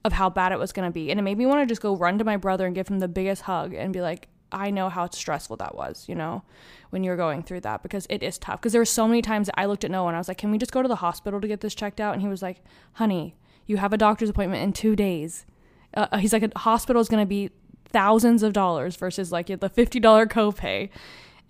of 0.05 0.13
how 0.13 0.29
bad 0.29 0.51
it 0.51 0.59
was 0.59 0.71
going 0.71 0.87
to 0.87 0.93
be. 0.93 1.09
And 1.09 1.19
it 1.19 1.23
made 1.23 1.37
me 1.37 1.45
want 1.45 1.61
to 1.61 1.65
just 1.65 1.81
go 1.81 1.95
run 1.95 2.17
to 2.19 2.23
my 2.23 2.37
brother 2.37 2.65
and 2.65 2.75
give 2.75 2.87
him 2.87 2.99
the 2.99 3.07
biggest 3.07 3.43
hug 3.43 3.73
and 3.73 3.91
be 3.91 4.01
like, 4.01 4.27
I 4.51 4.69
know 4.69 4.89
how 4.89 5.09
stressful 5.09 5.57
that 5.57 5.75
was, 5.75 6.07
you 6.07 6.15
know, 6.15 6.43
when 6.91 7.03
you're 7.03 7.17
going 7.17 7.43
through 7.43 7.61
that 7.61 7.83
because 7.83 8.07
it 8.09 8.23
is 8.23 8.37
tough. 8.37 8.61
Because 8.61 8.71
there 8.71 8.81
were 8.81 8.85
so 8.85 9.07
many 9.07 9.21
times 9.21 9.49
I 9.55 9.65
looked 9.65 9.83
at 9.83 9.91
Noah 9.91 10.07
and 10.07 10.15
I 10.15 10.19
was 10.19 10.27
like, 10.27 10.37
can 10.37 10.51
we 10.51 10.57
just 10.57 10.71
go 10.71 10.81
to 10.81 10.87
the 10.87 10.97
hospital 10.97 11.41
to 11.41 11.47
get 11.47 11.61
this 11.61 11.75
checked 11.75 11.99
out? 11.99 12.13
And 12.13 12.21
he 12.21 12.27
was 12.27 12.41
like, 12.41 12.61
honey, 12.93 13.35
you 13.65 13.77
have 13.77 13.91
a 13.91 13.97
doctor's 13.97 14.29
appointment 14.29 14.63
in 14.63 14.71
two 14.71 14.95
days. 14.95 15.45
Uh, 15.93 16.17
he's 16.17 16.31
like, 16.31 16.43
a 16.43 16.59
hospital 16.59 17.01
is 17.01 17.09
going 17.09 17.21
to 17.21 17.27
be 17.27 17.49
thousands 17.89 18.43
of 18.43 18.53
dollars 18.53 18.95
versus 18.95 19.31
like 19.31 19.47
the 19.47 19.57
$50 19.57 20.27
copay. 20.27 20.89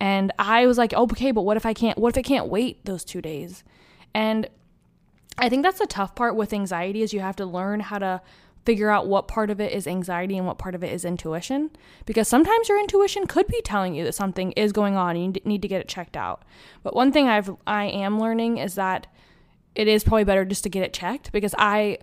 And 0.00 0.32
I 0.38 0.66
was 0.66 0.78
like, 0.78 0.92
oh, 0.96 1.04
okay, 1.04 1.32
but 1.32 1.42
what 1.42 1.56
if 1.56 1.66
I 1.66 1.74
can't, 1.74 1.98
what 1.98 2.16
if 2.16 2.18
I 2.18 2.22
can't 2.22 2.48
wait 2.48 2.84
those 2.84 3.04
two 3.04 3.20
days? 3.20 3.64
And 4.14 4.48
I 5.36 5.48
think 5.48 5.62
that's 5.62 5.78
the 5.78 5.86
tough 5.86 6.14
part 6.14 6.36
with 6.36 6.52
anxiety 6.52 7.02
is 7.02 7.12
you 7.12 7.20
have 7.20 7.36
to 7.36 7.46
learn 7.46 7.80
how 7.80 7.98
to 7.98 8.20
figure 8.64 8.90
out 8.90 9.06
what 9.06 9.28
part 9.28 9.48
of 9.48 9.60
it 9.60 9.72
is 9.72 9.86
anxiety 9.86 10.36
and 10.36 10.46
what 10.46 10.58
part 10.58 10.74
of 10.74 10.84
it 10.84 10.92
is 10.92 11.02
intuition 11.04 11.70
because 12.04 12.28
sometimes 12.28 12.68
your 12.68 12.78
intuition 12.78 13.26
could 13.26 13.46
be 13.46 13.62
telling 13.62 13.94
you 13.94 14.04
that 14.04 14.14
something 14.14 14.52
is 14.52 14.72
going 14.72 14.94
on 14.94 15.16
and 15.16 15.36
you 15.36 15.42
need 15.46 15.62
to 15.62 15.68
get 15.68 15.80
it 15.80 15.88
checked 15.88 16.18
out. 16.18 16.42
But 16.82 16.94
one 16.94 17.10
thing 17.10 17.28
I've 17.28 17.50
I 17.66 17.84
am 17.84 18.20
learning 18.20 18.58
is 18.58 18.74
that 18.74 19.06
it 19.74 19.88
is 19.88 20.04
probably 20.04 20.24
better 20.24 20.44
just 20.44 20.64
to 20.64 20.68
get 20.68 20.82
it 20.82 20.92
checked 20.92 21.32
because 21.32 21.54
I 21.56 21.98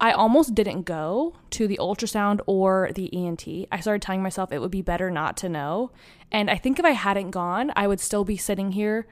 I 0.00 0.12
almost 0.12 0.54
didn't 0.54 0.82
go 0.82 1.36
to 1.50 1.68
the 1.68 1.78
ultrasound 1.78 2.40
or 2.46 2.90
the 2.94 3.14
ENT. 3.14 3.46
I 3.70 3.80
started 3.80 4.00
telling 4.00 4.22
myself 4.22 4.50
it 4.50 4.58
would 4.58 4.70
be 4.70 4.80
better 4.80 5.10
not 5.10 5.36
to 5.38 5.48
know. 5.48 5.92
And 6.32 6.50
I 6.50 6.56
think 6.56 6.78
if 6.78 6.84
I 6.86 6.92
hadn't 6.92 7.32
gone, 7.32 7.70
I 7.76 7.86
would 7.86 8.00
still 8.00 8.24
be 8.24 8.38
sitting 8.38 8.72
here 8.72 9.06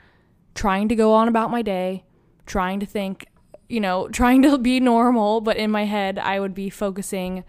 trying 0.55 0.89
to 0.89 0.97
go 0.97 1.13
on 1.13 1.29
about 1.29 1.51
my 1.51 1.61
day, 1.61 2.05
trying 2.47 2.81
to 2.81 2.87
think, 2.87 3.27
you 3.69 3.81
know, 3.81 4.09
trying 4.13 4.41
to 4.43 4.57
be 4.57 4.81
normal, 4.81 5.43
but 5.43 5.59
in 5.59 5.71
my 5.71 5.85
head, 5.85 6.19
I 6.19 6.41
would 6.41 6.55
be 6.55 6.71
focusing 6.71 7.45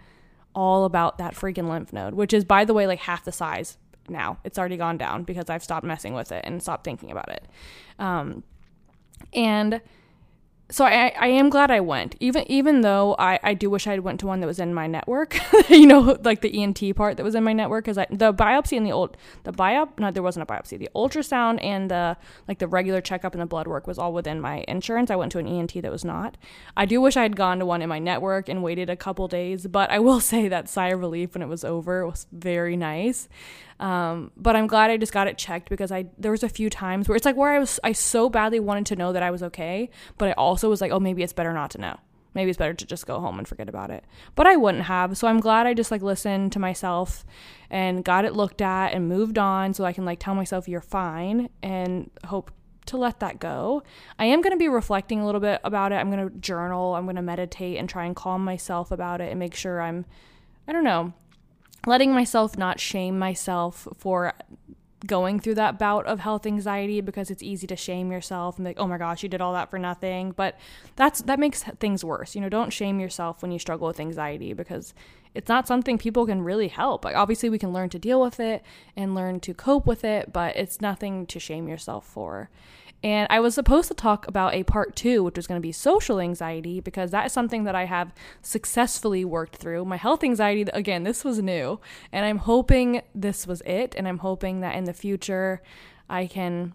all 0.54 0.84
about 0.84 1.16
that 1.16 1.34
freaking 1.34 1.68
lymph 1.70 1.92
node, 1.92 2.12
which 2.12 2.34
is, 2.34 2.44
by 2.44 2.66
the 2.66 2.74
way, 2.74 2.86
like 2.86 3.00
half 3.00 3.24
the 3.24 3.32
size 3.32 3.78
now. 4.08 4.38
It's 4.44 4.58
already 4.58 4.76
gone 4.76 4.98
down 4.98 5.22
because 5.24 5.48
I've 5.48 5.64
stopped 5.64 5.86
messing 5.86 6.12
with 6.12 6.30
it 6.30 6.44
and 6.44 6.60
stopped 6.60 6.84
thinking 6.84 7.10
about 7.10 7.30
it. 7.30 7.46
Um, 7.98 8.42
and 9.32 9.80
so 10.70 10.84
I, 10.84 11.12
I 11.18 11.26
am 11.26 11.50
glad 11.50 11.70
I 11.70 11.80
went, 11.80 12.14
even 12.20 12.44
even 12.50 12.80
though 12.82 13.16
I, 13.18 13.38
I 13.42 13.54
do 13.54 13.68
wish 13.68 13.86
I 13.86 13.92
had 13.92 14.00
went 14.00 14.20
to 14.20 14.26
one 14.26 14.40
that 14.40 14.46
was 14.46 14.60
in 14.60 14.72
my 14.72 14.86
network, 14.86 15.38
you 15.68 15.86
know, 15.86 16.16
like 16.22 16.40
the 16.40 16.62
ENT 16.62 16.94
part 16.96 17.16
that 17.16 17.24
was 17.24 17.34
in 17.34 17.44
my 17.44 17.52
network, 17.52 17.84
because 17.84 17.96
the 17.96 18.32
biopsy 18.32 18.76
and 18.76 18.86
the 18.86 18.92
old 18.92 19.16
the 19.44 19.52
biop 19.52 19.98
no 19.98 20.10
there 20.10 20.22
wasn't 20.22 20.48
a 20.48 20.52
biopsy, 20.52 20.78
the 20.78 20.88
ultrasound 20.94 21.62
and 21.62 21.90
the 21.90 22.16
like 22.46 22.58
the 22.58 22.68
regular 22.68 23.00
checkup 23.00 23.32
and 23.34 23.42
the 23.42 23.46
blood 23.46 23.66
work 23.66 23.86
was 23.86 23.98
all 23.98 24.12
within 24.12 24.40
my 24.40 24.64
insurance. 24.68 25.10
I 25.10 25.16
went 25.16 25.32
to 25.32 25.38
an 25.38 25.46
ENT 25.46 25.74
that 25.82 25.90
was 25.90 26.04
not. 26.04 26.36
I 26.76 26.86
do 26.86 27.00
wish 27.00 27.16
I 27.16 27.22
had 27.22 27.36
gone 27.36 27.58
to 27.58 27.66
one 27.66 27.82
in 27.82 27.88
my 27.88 27.98
network 27.98 28.48
and 28.48 28.62
waited 28.62 28.88
a 28.88 28.96
couple 28.96 29.26
days, 29.28 29.66
but 29.66 29.90
I 29.90 29.98
will 29.98 30.20
say 30.32 30.48
that 30.48 30.68
sigh 30.68 30.88
of 30.88 31.00
relief 31.00 31.34
when 31.34 31.42
it 31.42 31.48
was 31.48 31.64
over 31.64 32.06
was 32.06 32.26
very 32.32 32.76
nice. 32.76 33.28
Um, 33.80 34.30
but 34.36 34.54
I'm 34.54 34.66
glad 34.66 34.90
I 34.90 34.98
just 34.98 35.12
got 35.12 35.26
it 35.26 35.38
checked 35.38 35.70
because 35.70 35.90
I 35.90 36.04
there 36.18 36.30
was 36.30 36.42
a 36.42 36.48
few 36.48 36.68
times 36.68 37.08
where 37.08 37.16
it's 37.16 37.24
like 37.24 37.34
where 37.36 37.50
I 37.50 37.58
was 37.58 37.80
I 37.82 37.92
so 37.92 38.28
badly 38.28 38.60
wanted 38.60 38.86
to 38.86 38.96
know 38.96 39.12
that 39.12 39.22
I 39.22 39.30
was 39.30 39.42
okay, 39.42 39.88
but 40.18 40.28
I 40.28 40.32
also 40.32 40.68
was 40.68 40.80
like, 40.80 40.92
oh, 40.92 41.00
maybe 41.00 41.22
it's 41.22 41.32
better 41.32 41.52
not 41.52 41.70
to 41.72 41.78
know. 41.78 41.96
Maybe 42.34 42.50
it's 42.50 42.58
better 42.58 42.74
to 42.74 42.86
just 42.86 43.06
go 43.06 43.18
home 43.18 43.38
and 43.38 43.48
forget 43.48 43.68
about 43.68 43.90
it. 43.90 44.04
But 44.36 44.46
I 44.46 44.54
wouldn't 44.54 44.84
have. 44.84 45.16
So 45.16 45.26
I'm 45.26 45.40
glad 45.40 45.66
I 45.66 45.74
just 45.74 45.90
like 45.90 46.02
listened 46.02 46.52
to 46.52 46.58
myself 46.58 47.24
and 47.70 48.04
got 48.04 48.24
it 48.24 48.34
looked 48.34 48.60
at 48.60 48.92
and 48.92 49.08
moved 49.08 49.38
on 49.38 49.74
so 49.74 49.84
I 49.84 49.92
can 49.92 50.04
like 50.04 50.20
tell 50.20 50.34
myself 50.34 50.68
you're 50.68 50.80
fine 50.80 51.48
and 51.62 52.10
hope 52.26 52.52
to 52.86 52.96
let 52.96 53.18
that 53.20 53.40
go. 53.40 53.82
I 54.18 54.26
am 54.26 54.42
going 54.42 54.52
to 54.52 54.58
be 54.58 54.68
reflecting 54.68 55.20
a 55.20 55.26
little 55.26 55.40
bit 55.40 55.60
about 55.64 55.92
it. 55.92 55.96
I'm 55.96 56.10
going 56.10 56.28
to 56.28 56.38
journal, 56.38 56.94
I'm 56.94 57.04
going 57.04 57.16
to 57.16 57.22
meditate 57.22 57.78
and 57.78 57.88
try 57.88 58.04
and 58.04 58.14
calm 58.14 58.44
myself 58.44 58.90
about 58.90 59.20
it 59.20 59.30
and 59.30 59.38
make 59.38 59.54
sure 59.54 59.80
I'm 59.80 60.04
I 60.68 60.72
don't 60.72 60.84
know, 60.84 61.12
letting 61.86 62.12
myself 62.12 62.58
not 62.58 62.80
shame 62.80 63.18
myself 63.18 63.88
for 63.96 64.34
going 65.06 65.40
through 65.40 65.54
that 65.54 65.78
bout 65.78 66.04
of 66.06 66.20
health 66.20 66.46
anxiety 66.46 67.00
because 67.00 67.30
it's 67.30 67.42
easy 67.42 67.66
to 67.66 67.76
shame 67.76 68.12
yourself 68.12 68.56
and 68.56 68.64
be 68.64 68.70
like, 68.70 68.78
oh 68.78 68.86
my 68.86 68.98
gosh, 68.98 69.22
you 69.22 69.28
did 69.28 69.40
all 69.40 69.52
that 69.54 69.70
for 69.70 69.78
nothing. 69.78 70.32
But 70.32 70.58
that's 70.96 71.22
that 71.22 71.38
makes 71.38 71.62
things 71.62 72.04
worse. 72.04 72.34
You 72.34 72.40
know, 72.40 72.48
don't 72.48 72.72
shame 72.72 73.00
yourself 73.00 73.42
when 73.42 73.50
you 73.50 73.58
struggle 73.58 73.86
with 73.86 74.00
anxiety 74.00 74.52
because 74.52 74.94
it's 75.34 75.48
not 75.48 75.66
something 75.66 75.96
people 75.96 76.26
can 76.26 76.42
really 76.42 76.68
help. 76.68 77.04
Like 77.04 77.16
obviously 77.16 77.48
we 77.48 77.58
can 77.58 77.72
learn 77.72 77.88
to 77.90 77.98
deal 77.98 78.20
with 78.20 78.40
it 78.40 78.62
and 78.96 79.14
learn 79.14 79.40
to 79.40 79.54
cope 79.54 79.86
with 79.86 80.04
it, 80.04 80.32
but 80.32 80.56
it's 80.56 80.80
nothing 80.80 81.26
to 81.26 81.38
shame 81.38 81.68
yourself 81.68 82.04
for. 82.04 82.50
And 83.02 83.26
I 83.30 83.40
was 83.40 83.54
supposed 83.54 83.88
to 83.88 83.94
talk 83.94 84.28
about 84.28 84.54
a 84.54 84.62
part 84.62 84.94
two, 84.94 85.24
which 85.24 85.36
was 85.36 85.46
going 85.46 85.58
to 85.58 85.66
be 85.66 85.72
social 85.72 86.20
anxiety, 86.20 86.80
because 86.80 87.10
that 87.12 87.26
is 87.26 87.32
something 87.32 87.64
that 87.64 87.74
I 87.74 87.86
have 87.86 88.12
successfully 88.42 89.24
worked 89.24 89.56
through. 89.56 89.86
My 89.86 89.96
health 89.96 90.22
anxiety, 90.22 90.66
again, 90.72 91.04
this 91.04 91.24
was 91.24 91.40
new. 91.42 91.80
And 92.12 92.26
I'm 92.26 92.38
hoping 92.38 93.02
this 93.14 93.46
was 93.46 93.62
it. 93.62 93.94
And 93.96 94.06
I'm 94.06 94.18
hoping 94.18 94.60
that 94.60 94.74
in 94.74 94.84
the 94.84 94.92
future 94.92 95.62
I 96.10 96.26
can 96.26 96.74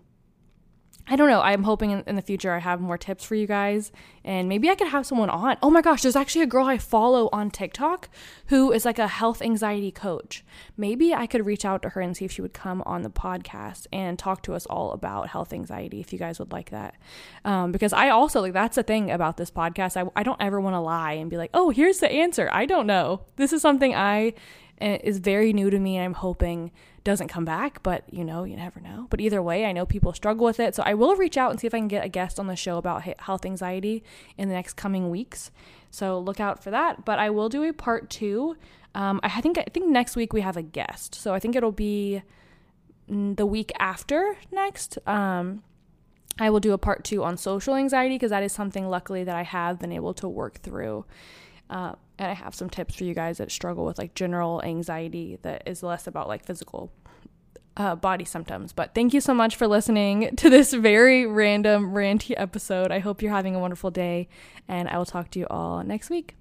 I 1.07 1.15
don't 1.15 1.29
know. 1.29 1.41
I'm 1.41 1.63
hoping 1.63 1.91
in, 1.91 2.03
in, 2.07 2.15
the 2.15 2.21
future 2.21 2.51
I 2.51 2.59
have 2.59 2.81
more 2.81 2.97
tips 2.97 3.23
for 3.23 3.35
you 3.35 3.45
guys 3.45 3.91
and 4.23 4.49
maybe 4.49 4.71
I 4.71 4.75
could 4.75 4.87
have 4.87 5.05
someone 5.05 5.29
on. 5.29 5.55
Oh 5.61 5.69
my 5.69 5.81
gosh, 5.81 6.01
there's 6.01 6.15
actually 6.15 6.41
a 6.41 6.47
girl 6.47 6.65
I 6.65 6.79
follow 6.79 7.29
on 7.31 7.51
TikTok 7.51 8.09
who 8.47 8.71
is 8.71 8.85
like 8.85 8.97
a 8.97 9.07
health 9.07 9.39
anxiety 9.39 9.91
coach. 9.91 10.43
Maybe 10.75 11.13
I 11.13 11.27
could 11.27 11.45
reach 11.45 11.63
out 11.63 11.83
to 11.83 11.89
her 11.89 12.01
and 12.01 12.17
see 12.17 12.25
if 12.25 12.31
she 12.31 12.41
would 12.41 12.53
come 12.53 12.81
on 12.87 13.03
the 13.03 13.11
podcast 13.11 13.85
and 13.93 14.17
talk 14.17 14.41
to 14.43 14.55
us 14.55 14.65
all 14.65 14.93
about 14.93 15.29
health 15.29 15.53
anxiety 15.53 15.99
if 15.99 16.11
you 16.11 16.17
guys 16.17 16.39
would 16.39 16.51
like 16.51 16.71
that. 16.71 16.95
Um, 17.43 17.71
because 17.71 17.93
I 17.93 18.09
also, 18.09 18.41
like, 18.41 18.53
that's 18.53 18.75
the 18.75 18.83
thing 18.83 19.11
about 19.11 19.37
this 19.37 19.51
podcast. 19.51 19.97
I, 19.97 20.09
I 20.19 20.23
don't 20.23 20.41
ever 20.41 20.59
want 20.59 20.73
to 20.73 20.79
lie 20.79 21.13
and 21.13 21.29
be 21.29 21.37
like, 21.37 21.51
oh, 21.53 21.69
here's 21.69 21.99
the 21.99 22.11
answer. 22.11 22.49
I 22.51 22.65
don't 22.65 22.87
know. 22.87 23.21
This 23.35 23.53
is 23.53 23.61
something 23.61 23.93
I 23.93 24.33
is 24.81 25.19
very 25.19 25.53
new 25.53 25.69
to 25.69 25.79
me 25.79 25.97
and 25.97 26.05
I'm 26.05 26.13
hoping 26.13 26.71
doesn't 27.03 27.27
come 27.27 27.45
back, 27.45 27.81
but 27.83 28.03
you 28.11 28.25
know, 28.25 28.43
you 28.43 28.57
never 28.57 28.81
know. 28.81 29.07
But 29.09 29.21
either 29.21 29.41
way, 29.41 29.65
I 29.65 29.71
know 29.71 29.85
people 29.85 30.11
struggle 30.11 30.45
with 30.45 30.59
it. 30.59 30.75
So 30.75 30.83
I 30.85 30.95
will 30.95 31.15
reach 31.15 31.37
out 31.37 31.51
and 31.51 31.59
see 31.59 31.67
if 31.67 31.73
I 31.73 31.77
can 31.77 31.87
get 31.87 32.03
a 32.03 32.09
guest 32.09 32.39
on 32.39 32.47
the 32.47 32.55
show 32.55 32.77
about 32.77 33.03
health 33.19 33.45
anxiety 33.45 34.03
in 34.37 34.49
the 34.49 34.55
next 34.55 34.73
coming 34.73 35.09
weeks. 35.09 35.51
So 35.91 36.19
look 36.19 36.39
out 36.39 36.63
for 36.63 36.71
that. 36.71 37.05
But 37.05 37.19
I 37.19 37.29
will 37.29 37.47
do 37.47 37.63
a 37.63 37.71
part 37.71 38.09
two. 38.09 38.57
Um, 38.95 39.19
I 39.23 39.41
think 39.41 39.57
I 39.57 39.65
think 39.71 39.87
next 39.87 40.15
week 40.15 40.33
we 40.33 40.41
have 40.41 40.57
a 40.57 40.61
guest, 40.63 41.15
so 41.15 41.33
I 41.33 41.39
think 41.39 41.55
it'll 41.55 41.71
be 41.71 42.21
the 43.07 43.45
week 43.45 43.71
after 43.77 44.37
next. 44.51 44.97
Um, 45.05 45.63
I 46.39 46.49
will 46.49 46.59
do 46.59 46.73
a 46.73 46.77
part 46.77 47.03
two 47.03 47.23
on 47.23 47.37
social 47.37 47.75
anxiety 47.75 48.15
because 48.15 48.31
that 48.31 48.43
is 48.43 48.51
something, 48.51 48.89
luckily, 48.89 49.23
that 49.23 49.35
I 49.35 49.43
have 49.43 49.79
been 49.79 49.91
able 49.91 50.13
to 50.15 50.27
work 50.27 50.59
through. 50.59 51.05
Uh, 51.69 51.95
and 52.17 52.31
I 52.31 52.33
have 52.33 52.55
some 52.55 52.69
tips 52.69 52.95
for 52.95 53.03
you 53.03 53.13
guys 53.13 53.37
that 53.37 53.51
struggle 53.51 53.85
with 53.85 53.97
like 53.97 54.15
general 54.15 54.63
anxiety 54.63 55.37
that 55.41 55.63
is 55.65 55.83
less 55.83 56.07
about 56.07 56.27
like 56.27 56.45
physical 56.45 56.91
uh, 57.77 57.95
body 57.95 58.25
symptoms. 58.25 58.73
But 58.73 58.93
thank 58.95 59.13
you 59.13 59.21
so 59.21 59.33
much 59.33 59.55
for 59.55 59.67
listening 59.67 60.35
to 60.37 60.49
this 60.49 60.73
very 60.73 61.25
random, 61.25 61.93
ranty 61.93 62.33
episode. 62.37 62.91
I 62.91 62.99
hope 62.99 63.21
you're 63.21 63.31
having 63.31 63.55
a 63.55 63.59
wonderful 63.59 63.91
day, 63.91 64.27
and 64.67 64.87
I 64.89 64.97
will 64.97 65.05
talk 65.05 65.29
to 65.31 65.39
you 65.39 65.47
all 65.49 65.83
next 65.83 66.09
week. 66.09 66.35